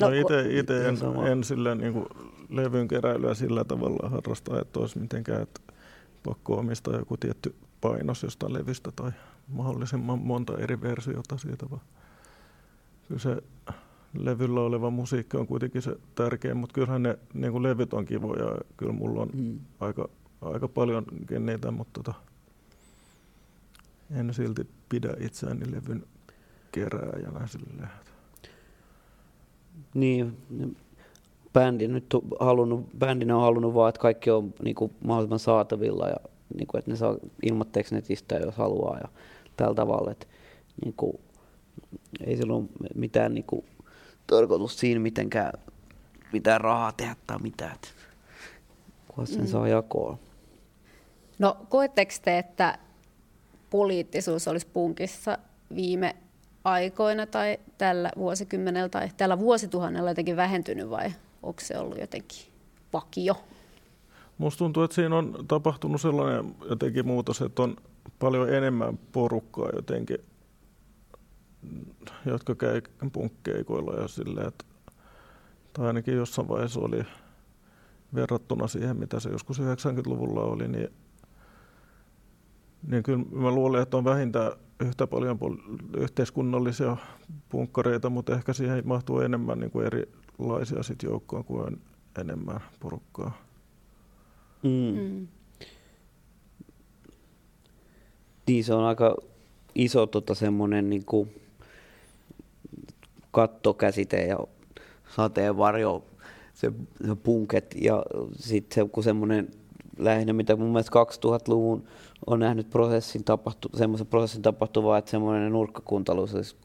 No, 0.00 0.08
no 0.08 0.14
itse 0.50 0.88
en, 0.88 0.96
en 1.26 1.44
sillä 1.44 1.74
niin 1.74 1.92
kuin 1.92 2.06
levyn 2.48 2.88
keräilyä 2.88 3.34
sillä 3.34 3.64
tavalla 3.64 4.08
harrasta, 4.08 4.60
että 4.60 4.80
olisi 4.80 4.98
mitenkään, 4.98 5.42
että 5.42 5.60
pakko 6.24 6.56
omistaa 6.56 6.96
joku 6.96 7.16
tietty 7.16 7.54
painos 7.80 8.22
jostain 8.22 8.52
levystä 8.52 8.92
tai 8.96 9.10
mahdollisimman 9.48 10.18
monta 10.18 10.58
eri 10.58 10.80
versiota 10.80 11.36
siitä, 11.36 11.70
vaan 11.70 11.82
kyllä 13.08 13.20
se 13.20 13.42
levyllä 14.18 14.60
oleva 14.60 14.90
musiikki 14.90 15.36
on 15.36 15.46
kuitenkin 15.46 15.82
se 15.82 15.96
tärkein, 16.14 16.56
mutta 16.56 16.74
kyllähän 16.74 17.02
ne 17.02 17.18
niin 17.34 17.52
kuin 17.52 17.62
levyt 17.62 17.94
on 17.94 18.04
kivoja 18.04 18.44
ja 18.44 18.58
kyllä 18.76 18.92
mulla 18.92 19.22
on 19.22 19.28
mm. 19.34 19.60
aika, 19.80 20.08
aika 20.42 20.68
paljon 20.68 21.04
niitä, 21.38 21.70
mutta 21.70 22.02
tota, 22.02 22.14
en 24.10 24.34
silti 24.34 24.66
pidä 24.88 25.14
itseäni 25.20 25.72
levyn 25.72 26.04
kerääjänä 26.72 27.46
silleen. 27.46 27.88
Niin, 29.94 30.36
bändi 31.52 31.88
nyt 31.88 32.14
on 32.14 32.22
halunnut, 32.40 32.86
bändinä 32.98 33.36
on 33.36 33.42
halunnut 33.42 33.74
vaan, 33.74 33.88
että 33.88 34.00
kaikki 34.00 34.30
on 34.30 34.54
niin 34.62 34.74
kuin, 34.74 34.92
mahdollisimman 35.04 35.38
saatavilla 35.38 36.08
ja 36.08 36.16
niin 36.56 36.66
kuin, 36.66 36.78
että 36.78 36.90
ne 36.90 36.96
saa 36.96 37.16
ilmatteeksi 37.42 37.94
netistä, 37.94 38.34
jos 38.34 38.56
haluaa 38.56 38.98
ja 38.98 39.08
tällä 39.56 39.74
tavalla, 39.74 40.10
että 40.10 40.26
niin 40.84 40.94
kuin, 40.96 41.20
ei 42.26 42.36
sillä 42.36 42.54
ole 42.54 42.64
mitään 42.94 43.34
niin 43.34 43.44
kuin, 43.44 43.64
tarkoitus 44.26 44.78
siinä 44.78 45.00
mitenkään 45.00 45.52
mitään 46.32 46.60
rahaa 46.60 46.92
tehdä 46.92 47.16
tai 47.26 47.38
mitään, 47.38 47.76
kunhan 49.08 49.26
sen 49.26 49.40
mm. 49.40 49.46
saa 49.46 49.68
jakoa. 49.68 50.18
No 51.38 51.56
koetteko 51.68 52.12
te, 52.24 52.38
että 52.38 52.78
poliittisuus 53.70 54.48
olisi 54.48 54.66
punkissa 54.72 55.38
viime 55.74 56.16
aikoina 56.66 57.26
tai 57.26 57.58
tällä 57.78 58.10
vuosikymmenellä 58.16 58.88
tai 58.88 59.10
tällä 59.16 59.38
vuosituhannella 59.38 60.10
jotenkin 60.10 60.36
vähentynyt 60.36 60.90
vai 60.90 61.12
onko 61.42 61.60
se 61.60 61.78
ollut 61.78 61.98
jotenkin 61.98 62.38
vakio? 62.92 63.36
Musta 64.38 64.58
tuntuu, 64.58 64.82
että 64.82 64.94
siinä 64.94 65.16
on 65.16 65.44
tapahtunut 65.48 66.00
sellainen 66.00 66.54
jotenkin 66.68 67.06
muutos, 67.06 67.40
että 67.40 67.62
on 67.62 67.76
paljon 68.18 68.54
enemmän 68.54 68.98
porukkaa 69.12 69.70
jotenkin, 69.74 70.18
jotka 72.24 72.54
käy 72.54 72.82
punkkeikoilla 73.12 74.00
ja 74.00 74.08
silleen, 74.08 74.48
että, 74.48 74.64
tai 75.72 75.86
ainakin 75.86 76.16
jossain 76.16 76.48
vaiheessa 76.48 76.80
oli 76.80 77.02
verrattuna 78.14 78.66
siihen, 78.66 78.96
mitä 78.96 79.20
se 79.20 79.30
joskus 79.30 79.60
90-luvulla 79.60 80.40
oli, 80.40 80.68
niin, 80.68 80.88
niin 82.86 83.02
kyllä 83.02 83.24
mä 83.32 83.50
luulen, 83.50 83.82
että 83.82 83.96
on 83.96 84.04
vähintään 84.04 84.52
yhtä 84.80 85.06
paljon 85.06 85.38
yhteiskunnallisia 85.96 86.96
punkkareita, 87.48 88.10
mutta 88.10 88.34
ehkä 88.34 88.52
siihen 88.52 88.82
mahtuu 88.88 89.20
enemmän 89.20 89.60
niin 89.60 89.70
kuin 89.70 89.86
erilaisia 89.86 90.82
sit 90.82 91.02
joukkoa 91.02 91.42
kuin 91.42 91.80
enemmän 92.20 92.60
porukkaa. 92.80 93.38
Mm. 94.62 95.00
Mm. 95.00 95.28
Niin 98.46 98.64
se 98.64 98.74
on 98.74 98.84
aika 98.84 99.16
iso 99.74 100.06
tota, 100.06 100.34
semmoinen 100.34 100.90
niin 100.90 101.04
kuin 101.04 101.30
kattokäsite 103.30 104.26
ja 104.26 104.38
sateenvarjo, 105.16 106.04
se, 106.54 106.72
se 107.06 107.14
punket 107.14 107.74
ja 107.80 108.02
sitten 108.36 108.74
se, 108.74 108.90
kun 108.92 109.02
semmoinen 109.02 109.50
lähinnä, 109.98 110.32
mitä 110.32 110.56
mun 110.56 110.68
mielestä 110.68 110.98
2000-luvun 110.98 111.84
on 112.26 112.40
nähnyt 112.40 112.70
prosessin 112.70 113.24
tapahtu, 113.24 113.68
semmoisen 113.74 114.06
prosessin 114.06 114.42
tapahtuvaa, 114.42 114.98
että 114.98 115.10
semmoinen 115.10 115.52
nurkkakuntalu, 115.52 116.26
siis, 116.26 116.56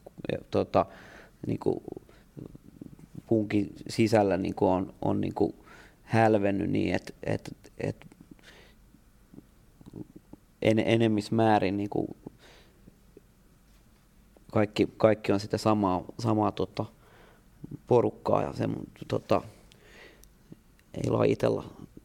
tota, 0.50 0.86
niin 1.46 1.58
kuin 1.58 1.80
punkin 3.26 3.72
sisällä 3.88 4.36
niin 4.36 4.54
kuin 4.54 4.70
on, 4.70 4.94
on 5.02 5.20
niin 5.20 5.34
kuin 5.34 5.54
hälvennyt 6.02 6.70
niin, 6.70 6.94
että, 6.94 7.12
että, 7.22 7.50
että 7.78 8.06
en, 10.62 10.78
enemmissä 10.78 11.34
määrin 11.34 11.76
niin 11.76 11.90
kuin 11.90 12.08
kaikki, 14.52 14.88
kaikki 14.96 15.32
on 15.32 15.40
sitä 15.40 15.58
samaa, 15.58 16.04
samaa 16.18 16.52
tota, 16.52 16.84
porukkaa 17.86 18.42
ja 18.42 18.52
se, 18.52 18.68
tota, 19.08 19.42
ei 20.94 21.10
lajitella 21.10 21.64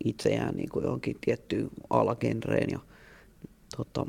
itseään 0.09 0.55
niin 0.55 0.69
kuin 0.69 0.83
johonkin 0.83 1.17
tiettyyn 1.21 1.69
alagenreen. 1.89 2.67
Ja, 2.71 2.79
tota, 3.77 4.05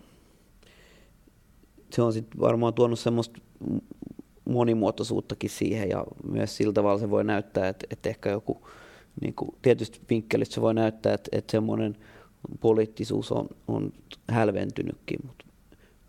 se 1.93 2.03
on 2.03 2.13
sitten 2.13 2.41
varmaan 2.41 2.75
tuonut 2.75 2.99
semmoista 2.99 3.41
monimuotoisuuttakin 4.45 5.51
siihen 5.51 5.89
ja 5.89 6.05
myös 6.31 6.57
sillä 6.57 6.73
tavalla 6.73 6.99
se 6.99 7.11
voi 7.11 7.25
näyttää, 7.25 7.69
että, 7.69 7.87
että 7.91 8.09
ehkä 8.09 8.31
joku 8.31 8.69
niin 9.21 9.35
kuin, 9.35 9.51
tietysti 9.63 10.01
vinkkelistä 10.11 10.55
se 10.55 10.61
voi 10.61 10.75
näyttää, 10.75 11.15
että, 11.15 11.29
että 11.33 11.51
semmoinen 11.51 11.97
poliittisuus 12.61 13.33
on, 13.33 13.49
on 13.69 13.93
hälventynytkin, 14.31 15.19
mutta 15.27 15.45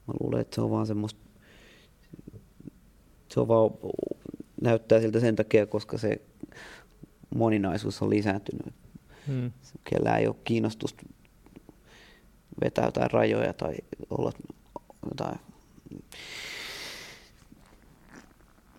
mä 0.07 0.13
luulen, 0.19 0.41
että 0.41 0.55
se 0.55 0.61
on 0.61 0.71
vaan 0.71 0.87
semmoista, 0.87 1.19
se 3.29 3.39
on 3.39 3.47
vaan, 3.47 3.71
näyttää 4.61 4.99
siltä 4.99 5.19
sen 5.19 5.35
takia, 5.35 5.65
koska 5.65 5.97
se 5.97 6.21
moninaisuus 7.35 8.01
on 8.01 8.09
lisääntynyt. 8.09 8.73
Hmm. 9.29 9.51
Kellään 9.83 10.19
ei 10.19 10.27
ole 10.27 10.35
kiinnostusta 10.43 11.03
vetää 12.61 12.85
jotain 12.85 13.11
rajoja 13.11 13.53
tai 13.53 13.75
olla 14.09 14.31
jotain 15.09 15.39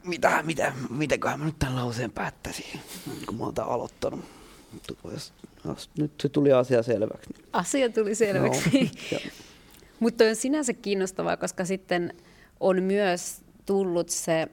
mitä, 0.04 0.42
mitä, 0.42 0.72
mitäköhän 0.90 1.40
mä 1.40 1.46
nyt 1.46 1.58
tämän 1.58 1.76
lauseen 1.76 2.10
päättäisin, 2.10 2.80
kun 3.26 3.36
mä 3.38 3.44
oon 3.44 3.54
tämän 3.54 3.70
aloittanut. 3.70 4.24
Jos, 5.12 5.32
jos 5.64 5.90
nyt 5.98 6.12
se 6.20 6.28
tuli 6.28 6.52
asia 6.52 6.82
selväksi. 6.82 7.30
Asia 7.52 7.88
tuli 7.88 8.14
selväksi. 8.14 8.90
No, 9.12 9.18
Mutta 10.00 10.24
on 10.24 10.36
sinänsä 10.36 10.72
kiinnostavaa, 10.72 11.36
koska 11.36 11.64
sitten 11.64 12.14
on 12.60 12.82
myös 12.82 13.40
tullut 13.66 14.08
se 14.08 14.48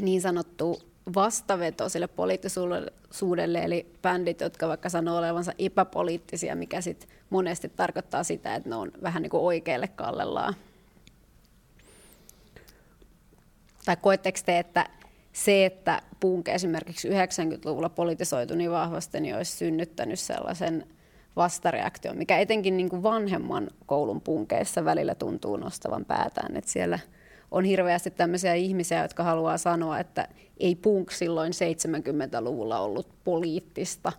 niin 0.00 0.20
sanottu 0.20 0.82
vastaveto 1.14 1.88
sille 1.88 2.06
poliittisuudelle, 2.06 2.92
eli 3.62 3.92
bändit, 4.02 4.40
jotka 4.40 4.68
vaikka 4.68 4.88
sanoo 4.88 5.18
olevansa 5.18 5.52
epäpoliittisia, 5.58 6.56
mikä 6.56 6.80
sitten 6.80 7.08
monesti 7.30 7.68
tarkoittaa 7.68 8.24
sitä, 8.24 8.54
että 8.54 8.68
ne 8.68 8.74
on 8.74 8.92
vähän 9.02 9.22
niin 9.22 9.30
kuin 9.30 9.42
oikealle 9.42 9.88
kallellaan. 9.88 10.54
Tai 13.84 13.96
koetteko 13.96 14.38
te, 14.44 14.58
että 14.58 14.86
se, 15.32 15.66
että 15.66 16.02
punk 16.20 16.48
esimerkiksi 16.48 17.08
90-luvulla 17.08 17.88
politisoitu 17.88 18.54
niin 18.54 18.70
vahvasti, 18.70 19.20
niin 19.20 19.36
olisi 19.36 19.56
synnyttänyt 19.56 20.18
sellaisen 20.18 20.86
vastareaktion, 21.36 22.18
mikä 22.18 22.38
etenkin 22.38 22.76
niin 22.76 22.88
kuin 22.88 23.02
vanhemman 23.02 23.70
koulun 23.86 24.20
punkeissa 24.20 24.84
välillä 24.84 25.14
tuntuu 25.14 25.56
nostavan 25.56 26.04
päätään, 26.04 26.56
että 26.56 26.70
siellä 26.70 26.98
on 27.50 27.64
hirveästi 27.64 28.10
tämmöisiä 28.10 28.54
ihmisiä, 28.54 29.02
jotka 29.02 29.22
haluaa 29.22 29.58
sanoa, 29.58 29.98
että 29.98 30.28
ei 30.56 30.74
punk 30.74 31.10
silloin 31.10 31.52
70-luvulla 31.52 32.80
ollut 32.80 33.08
poliittista, 33.24 34.12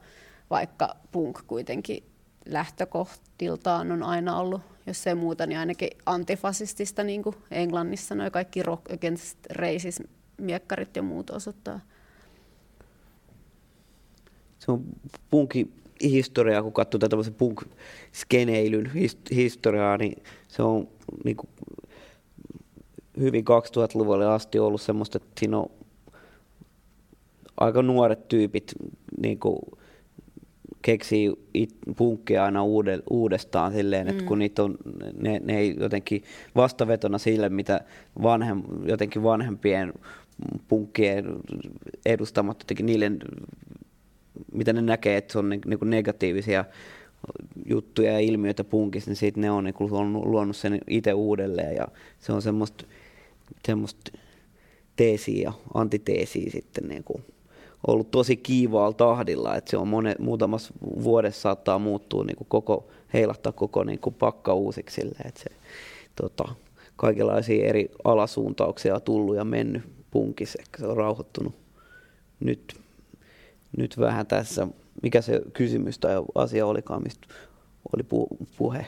vaikka 0.50 0.96
punk 1.12 1.40
kuitenkin 1.48 2.04
lähtökohtiltaan 2.46 3.92
on 3.92 4.04
aina 4.04 4.40
ollut 4.40 4.62
jos 4.88 5.08
ei 5.08 5.16
muuta, 5.16 5.46
niin 5.46 5.60
ainakin 5.60 5.90
antifasistista, 6.06 7.04
niin 7.04 7.24
kuin 7.24 7.36
Englannissa 7.52 8.16
noin 8.16 8.32
kaikki 8.32 8.64
rock 8.64 8.92
against 8.94 9.38
racism 9.50 10.04
miekkarit 10.38 10.96
ja 10.96 11.02
muut 11.02 11.30
osoittaa. 11.30 11.80
Se 14.60 14.72
on 14.72 14.84
punkin 15.30 15.74
historiaa, 16.04 16.64
kun 16.64 16.74
katsoo 16.74 17.00
tätä 17.00 17.16
punk-skeneilyn 17.38 18.92
historiaa, 19.32 19.98
niin 19.98 20.24
se 20.48 20.64
on 20.64 20.88
niin 21.24 21.38
kuin, 21.38 21.50
hyvin 23.20 23.46
2000-luvulle 23.46 24.28
asti 24.28 24.60
ollut 24.60 24.82
semmoista, 24.82 25.18
että 25.18 25.40
siinä 25.40 25.58
on 25.58 25.72
aika 27.58 27.82
nuoret 27.82 28.28
tyypit 28.28 28.74
niin 29.22 29.40
kuin, 29.40 29.60
keksii 30.82 31.34
it, 31.54 31.76
punkkeja 31.98 32.46
aina 32.46 32.64
uudestaan 33.10 33.72
silleen, 33.72 34.08
että 34.08 34.22
mm. 34.22 34.28
kun 34.28 34.40
niitä 34.40 34.64
on, 34.64 34.78
ne, 35.20 35.42
ne 35.44 35.58
ei 35.58 35.76
jotenkin 35.80 36.24
vastavetona 36.56 37.18
sille, 37.18 37.50
mitä 37.50 37.82
vanhem, 38.24 38.64
jotenkin 38.86 39.24
vanhempien 39.24 39.94
punkkien 40.68 41.26
edustamat 42.06 42.60
jotenkin 42.60 42.86
niille, 42.86 43.12
mitä 44.54 44.74
ne 44.74 44.82
näkee, 44.82 45.18
että 45.18 45.32
se 45.32 45.40
on 45.40 45.50
niin, 45.50 45.62
niin 45.66 45.80
negatiivisia 45.84 46.66
juttuja 47.66 48.12
ja 48.12 48.20
ilmiöitä 48.20 48.64
punkissa, 48.64 49.10
niin 49.10 49.16
siitä 49.16 49.40
ne 49.40 49.52
on, 49.52 49.64
niin 49.64 49.76
on 49.92 50.32
luonut 50.32 50.56
sen 50.56 50.80
itse 50.88 51.14
uudelleen 51.14 51.76
ja 51.76 51.88
se 52.20 52.34
on 52.34 52.42
semmoista, 52.42 52.86
semmoista 53.68 54.12
teesiä 54.96 55.44
ja 55.44 55.54
antiteesiä 55.74 56.50
sitten 56.52 56.88
niin 56.88 57.04
kuin 57.04 57.24
ollut 57.88 58.12
tosi 58.12 58.38
kiivaalla 58.38 58.94
tahdilla, 58.94 59.56
että 59.56 59.72
se 59.72 59.78
on 59.78 59.88
monet, 59.88 60.20
muutamassa 60.20 60.74
vuodessa 60.82 61.42
saattaa 61.42 61.80
muuttua 61.80 62.24
niin 62.24 62.36
kuin 62.36 62.48
koko, 62.48 62.88
heilahtaa 63.14 63.52
koko 63.52 63.84
niin 63.84 64.00
kuin 64.00 64.16
pakka 64.16 64.54
uusiksi 64.54 65.02
silleen, 65.02 65.28
että 65.28 65.42
se 65.44 65.50
tota, 66.16 66.56
kaikenlaisia 66.96 67.68
eri 67.68 67.92
alasuuntauksia 68.04 68.96
on 68.96 69.02
tullut 69.02 69.36
ja 69.36 69.46
mennyt 69.46 69.84
punkissa, 70.12 70.64
se 70.78 70.88
on 70.88 70.98
rauhoittunut 70.98 71.56
nyt, 72.40 72.76
nyt 73.78 74.00
vähän 74.00 74.28
tässä. 74.28 74.68
Mikä 75.04 75.22
se 75.22 75.42
kysymys 75.54 76.00
tai 76.00 76.14
asia 76.36 76.66
olikaan, 76.66 77.04
mistä 77.04 77.28
oli 77.94 78.04
pu- 78.04 78.46
puhe? 78.58 78.86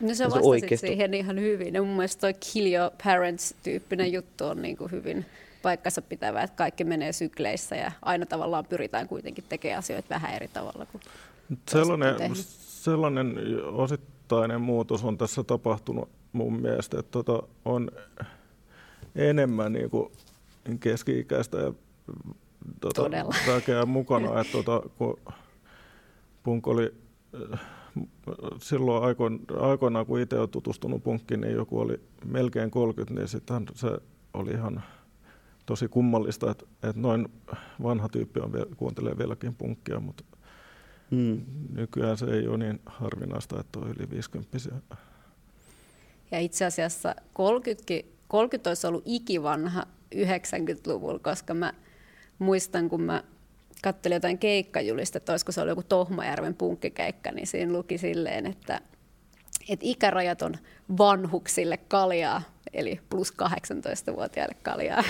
No 0.00 0.14
sä 0.14 0.24
vastasit 0.24 0.46
oikeisto. 0.46 0.86
siihen 0.86 1.14
ihan 1.14 1.40
hyvin. 1.40 1.74
Ja 1.74 1.82
mun 1.82 1.96
mielestä 1.96 2.20
toi 2.20 2.34
Kill 2.34 2.74
Your 2.74 2.90
Parents-tyyppinen 3.04 4.12
juttu 4.12 4.44
on 4.44 4.62
niin 4.62 4.76
kuin 4.76 4.90
hyvin 4.90 5.26
paikkansa 5.62 6.02
pitävä, 6.02 6.42
että 6.42 6.56
kaikki 6.56 6.84
menee 6.84 7.12
sykleissä 7.12 7.76
ja 7.76 7.92
aina 8.02 8.26
tavallaan 8.26 8.64
pyritään 8.64 9.08
kuitenkin 9.08 9.44
tekemään 9.48 9.78
asioita 9.78 10.08
vähän 10.08 10.34
eri 10.34 10.48
tavalla 10.48 10.86
kuin 10.86 11.02
sellainen, 11.68 12.16
sellainen 12.34 13.38
osittainen 13.64 14.60
muutos 14.60 15.04
on 15.04 15.18
tässä 15.18 15.44
tapahtunut 15.44 16.08
mun 16.32 16.60
mielestä, 16.60 16.98
että 16.98 17.10
tota 17.10 17.42
on 17.64 17.90
enemmän 19.14 19.72
niin 19.72 19.90
kuin 19.90 20.12
keski-ikäistä 20.80 21.58
ja 21.58 21.72
tota, 22.80 23.02
väkeä 23.46 23.86
mukana, 23.86 24.28
että 24.40 24.52
tota, 24.52 24.82
kun 24.98 25.20
punk 26.42 26.66
oli 26.66 26.94
silloin 28.58 29.18
aikoinaan, 29.60 30.06
kun 30.06 30.20
itse 30.20 30.38
olen 30.38 30.48
tutustunut 30.48 31.02
punkkiin, 31.02 31.40
niin 31.40 31.54
joku 31.54 31.80
oli 31.80 32.00
melkein 32.24 32.70
30, 32.70 33.14
niin 33.14 33.28
sitten 33.28 33.66
se 33.74 33.98
oli 34.34 34.50
ihan 34.50 34.82
tosi 35.66 35.88
kummallista, 35.88 36.50
että, 36.50 36.64
että 36.82 37.02
noin 37.02 37.28
vanha 37.82 38.08
tyyppi 38.08 38.40
on 38.40 38.52
vielä, 38.52 38.66
kuuntelee 38.76 39.18
vieläkin 39.18 39.54
punkkia, 39.54 40.00
mutta 40.00 40.24
mm. 41.10 41.42
nykyään 41.72 42.16
se 42.16 42.26
ei 42.26 42.48
ole 42.48 42.58
niin 42.58 42.80
harvinaista, 42.86 43.60
että 43.60 43.78
on 43.78 43.90
yli 43.90 44.10
50 44.10 44.58
Ja 46.30 46.38
itse 46.38 46.64
asiassa 46.64 47.14
30, 47.32 47.92
30 48.28 48.70
olisi 48.70 48.86
ollut 48.86 49.02
ikivanha 49.06 49.86
90-luvulla, 50.14 51.18
koska 51.18 51.54
mä 51.54 51.72
muistan, 52.38 52.88
kun 52.88 53.02
mä 53.02 53.22
katselin 53.84 54.16
jotain 54.16 54.38
keikkajulista, 54.38 55.32
olisiko 55.32 55.52
se 55.52 55.60
ollut 55.60 55.70
joku 55.70 55.82
Tohmajärven 55.88 56.54
punkkikeikka, 56.54 57.32
niin 57.32 57.46
siinä 57.46 57.72
luki 57.72 57.98
silleen, 57.98 58.46
että, 58.46 58.80
että 59.68 59.86
ikärajat 59.86 60.42
on 60.42 60.54
vanhuksille 60.98 61.76
kaljaa, 61.76 62.42
eli 62.72 63.00
plus 63.10 63.32
18-vuotiaille 63.32 64.54
kaljaa. 64.62 65.04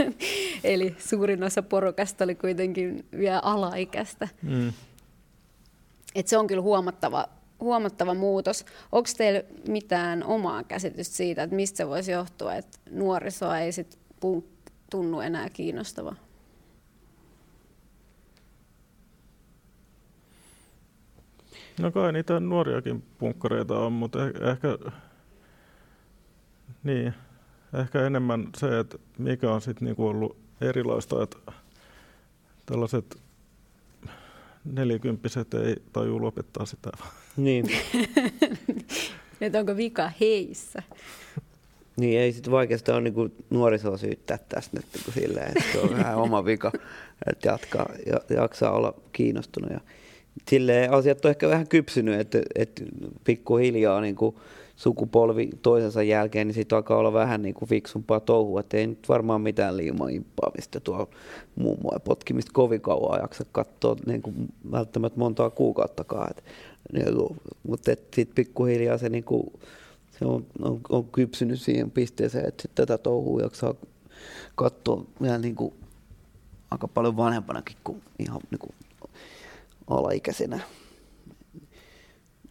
eli 0.64 0.96
suurin 0.98 1.42
osa 1.42 1.62
porukasta 1.62 2.24
oli 2.24 2.34
kuitenkin 2.34 3.06
vielä 3.18 3.38
alaikäistä. 3.38 4.28
Mm. 4.42 4.72
Et 6.14 6.28
se 6.28 6.38
on 6.38 6.46
kyllä 6.46 6.62
huomattava, 6.62 7.28
huomattava 7.60 8.14
muutos. 8.14 8.64
Onko 8.92 9.08
teillä 9.16 9.42
mitään 9.68 10.24
omaa 10.24 10.64
käsitystä 10.64 11.16
siitä, 11.16 11.42
että 11.42 11.56
mistä 11.56 11.76
se 11.76 11.88
voisi 11.88 12.12
johtua, 12.12 12.54
että 12.54 12.78
nuorisoa 12.90 13.58
ei 13.58 13.72
sit 13.72 13.98
tunnu 14.90 15.20
enää 15.20 15.50
kiinnostavaa? 15.50 16.23
No 21.80 21.90
kai 21.90 22.12
niitä 22.12 22.40
nuoriakin 22.40 23.02
punkkareita 23.18 23.78
on, 23.78 23.92
mutta 23.92 24.18
eh- 24.28 24.44
ehkä 24.48 24.78
niin, 26.84 27.14
ehkä 27.80 28.06
enemmän 28.06 28.48
se, 28.56 28.78
että 28.78 28.98
mikä 29.18 29.52
on 29.52 29.60
sitten 29.60 29.86
niinku 29.86 30.06
ollut 30.06 30.36
erilaista, 30.60 31.22
että 31.22 31.36
tällaiset 32.66 33.18
nelikymppiset 34.64 35.54
ei 35.54 35.76
taju 35.92 36.22
lopettaa 36.22 36.66
sitä. 36.66 36.90
Niin. 37.36 37.66
Nyt 39.40 39.54
onko 39.54 39.76
vika 39.76 40.10
heissä? 40.20 40.82
Niin 41.96 42.20
ei 42.20 42.32
sitten 42.32 42.52
vaikeasta 42.52 42.96
on 42.96 43.04
niinku 43.04 43.30
nuorisoa 43.50 43.96
syyttää 43.96 44.38
tästä 44.48 44.76
nyt 44.76 44.86
niinku 44.94 45.10
silleen, 45.10 45.48
että 45.48 45.72
se 45.72 45.78
on 45.78 45.90
vähän 45.90 46.16
oma 46.16 46.44
vika, 46.44 46.72
että 47.30 47.48
jatkaa, 47.48 47.88
ja, 48.06 48.36
jaksaa 48.36 48.72
olla 48.72 48.94
kiinnostunut. 49.12 49.70
Ja 49.70 49.80
silleen 50.50 50.92
asiat 50.92 51.24
on 51.24 51.30
ehkä 51.30 51.48
vähän 51.48 51.68
kypsynyt, 51.68 52.20
että, 52.20 52.42
että 52.54 52.82
pikkuhiljaa 53.24 54.00
niinku 54.00 54.40
sukupolvi 54.76 55.50
toisensa 55.62 56.02
jälkeen, 56.02 56.46
niin 56.46 56.54
siitä 56.54 56.76
alkaa 56.76 56.98
olla 56.98 57.12
vähän 57.12 57.42
niinku 57.42 57.66
fiksumpaa 57.66 58.20
touhua, 58.20 58.60
että 58.60 58.76
ei 58.76 58.86
nyt 58.86 59.08
varmaan 59.08 59.40
mitään 59.40 59.76
liimaa 59.76 60.08
imppaamista 60.08 60.80
tuolla 60.80 61.08
muun 61.56 61.78
muassa 61.82 62.00
potkimista 62.00 62.50
kovin 62.54 62.80
kauan 62.80 63.20
jaksa 63.20 63.44
katsoa 63.52 63.96
niin 64.06 64.22
kuin 64.22 64.34
välttämättä 64.72 65.18
montaa 65.18 65.50
kuukauttakaan. 65.50 66.30
Et, 66.30 66.44
niinku, 66.92 67.36
mutta 67.62 67.90
sitten 68.14 68.34
pikkuhiljaa 68.34 68.98
se 68.98 69.08
niinku, 69.08 69.52
se 70.18 70.24
on, 70.24 70.46
on, 70.62 70.80
on 70.88 71.04
kypsynyt 71.04 71.60
siihen 71.60 71.90
pisteeseen, 71.90 72.48
että 72.48 72.62
sit 72.62 72.74
tätä 72.74 72.98
touhua 72.98 73.40
jaksaa 73.40 73.74
katsoa 74.54 75.04
vielä 75.22 75.38
niin 75.38 75.54
kuin 75.54 75.74
aika 76.70 76.88
paljon 76.88 77.16
vanhempanakin 77.16 77.76
kuin 77.84 78.02
ihan 78.18 78.40
niin 78.50 78.58
kuin 78.58 78.74
alaikäisenä. 79.86 80.60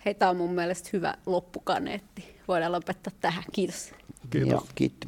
Hei, 0.06 0.14
tämä 0.14 0.32
on 0.32 0.38
mun 0.38 0.54
mielestä 0.54 0.90
hyvä 0.94 1.14
loppukaneetti. 1.26 2.36
Voidaan 2.48 2.72
lopettaa 2.72 3.14
tähän. 3.22 3.44
Kiitos. 3.52 3.94
Kiitos. 4.30 4.52
Ja, 4.52 4.62
kiitti. 4.76 5.08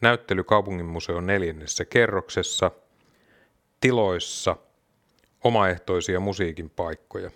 Näyttely 0.00 0.44
kaupunginmuseon 0.44 1.26
neljännessä 1.26 1.84
kerroksessa. 1.84 2.70
Tiloissa 3.80 4.56
omaehtoisia 5.44 6.20
musiikin 6.20 6.70
paikkoja. 6.70 7.30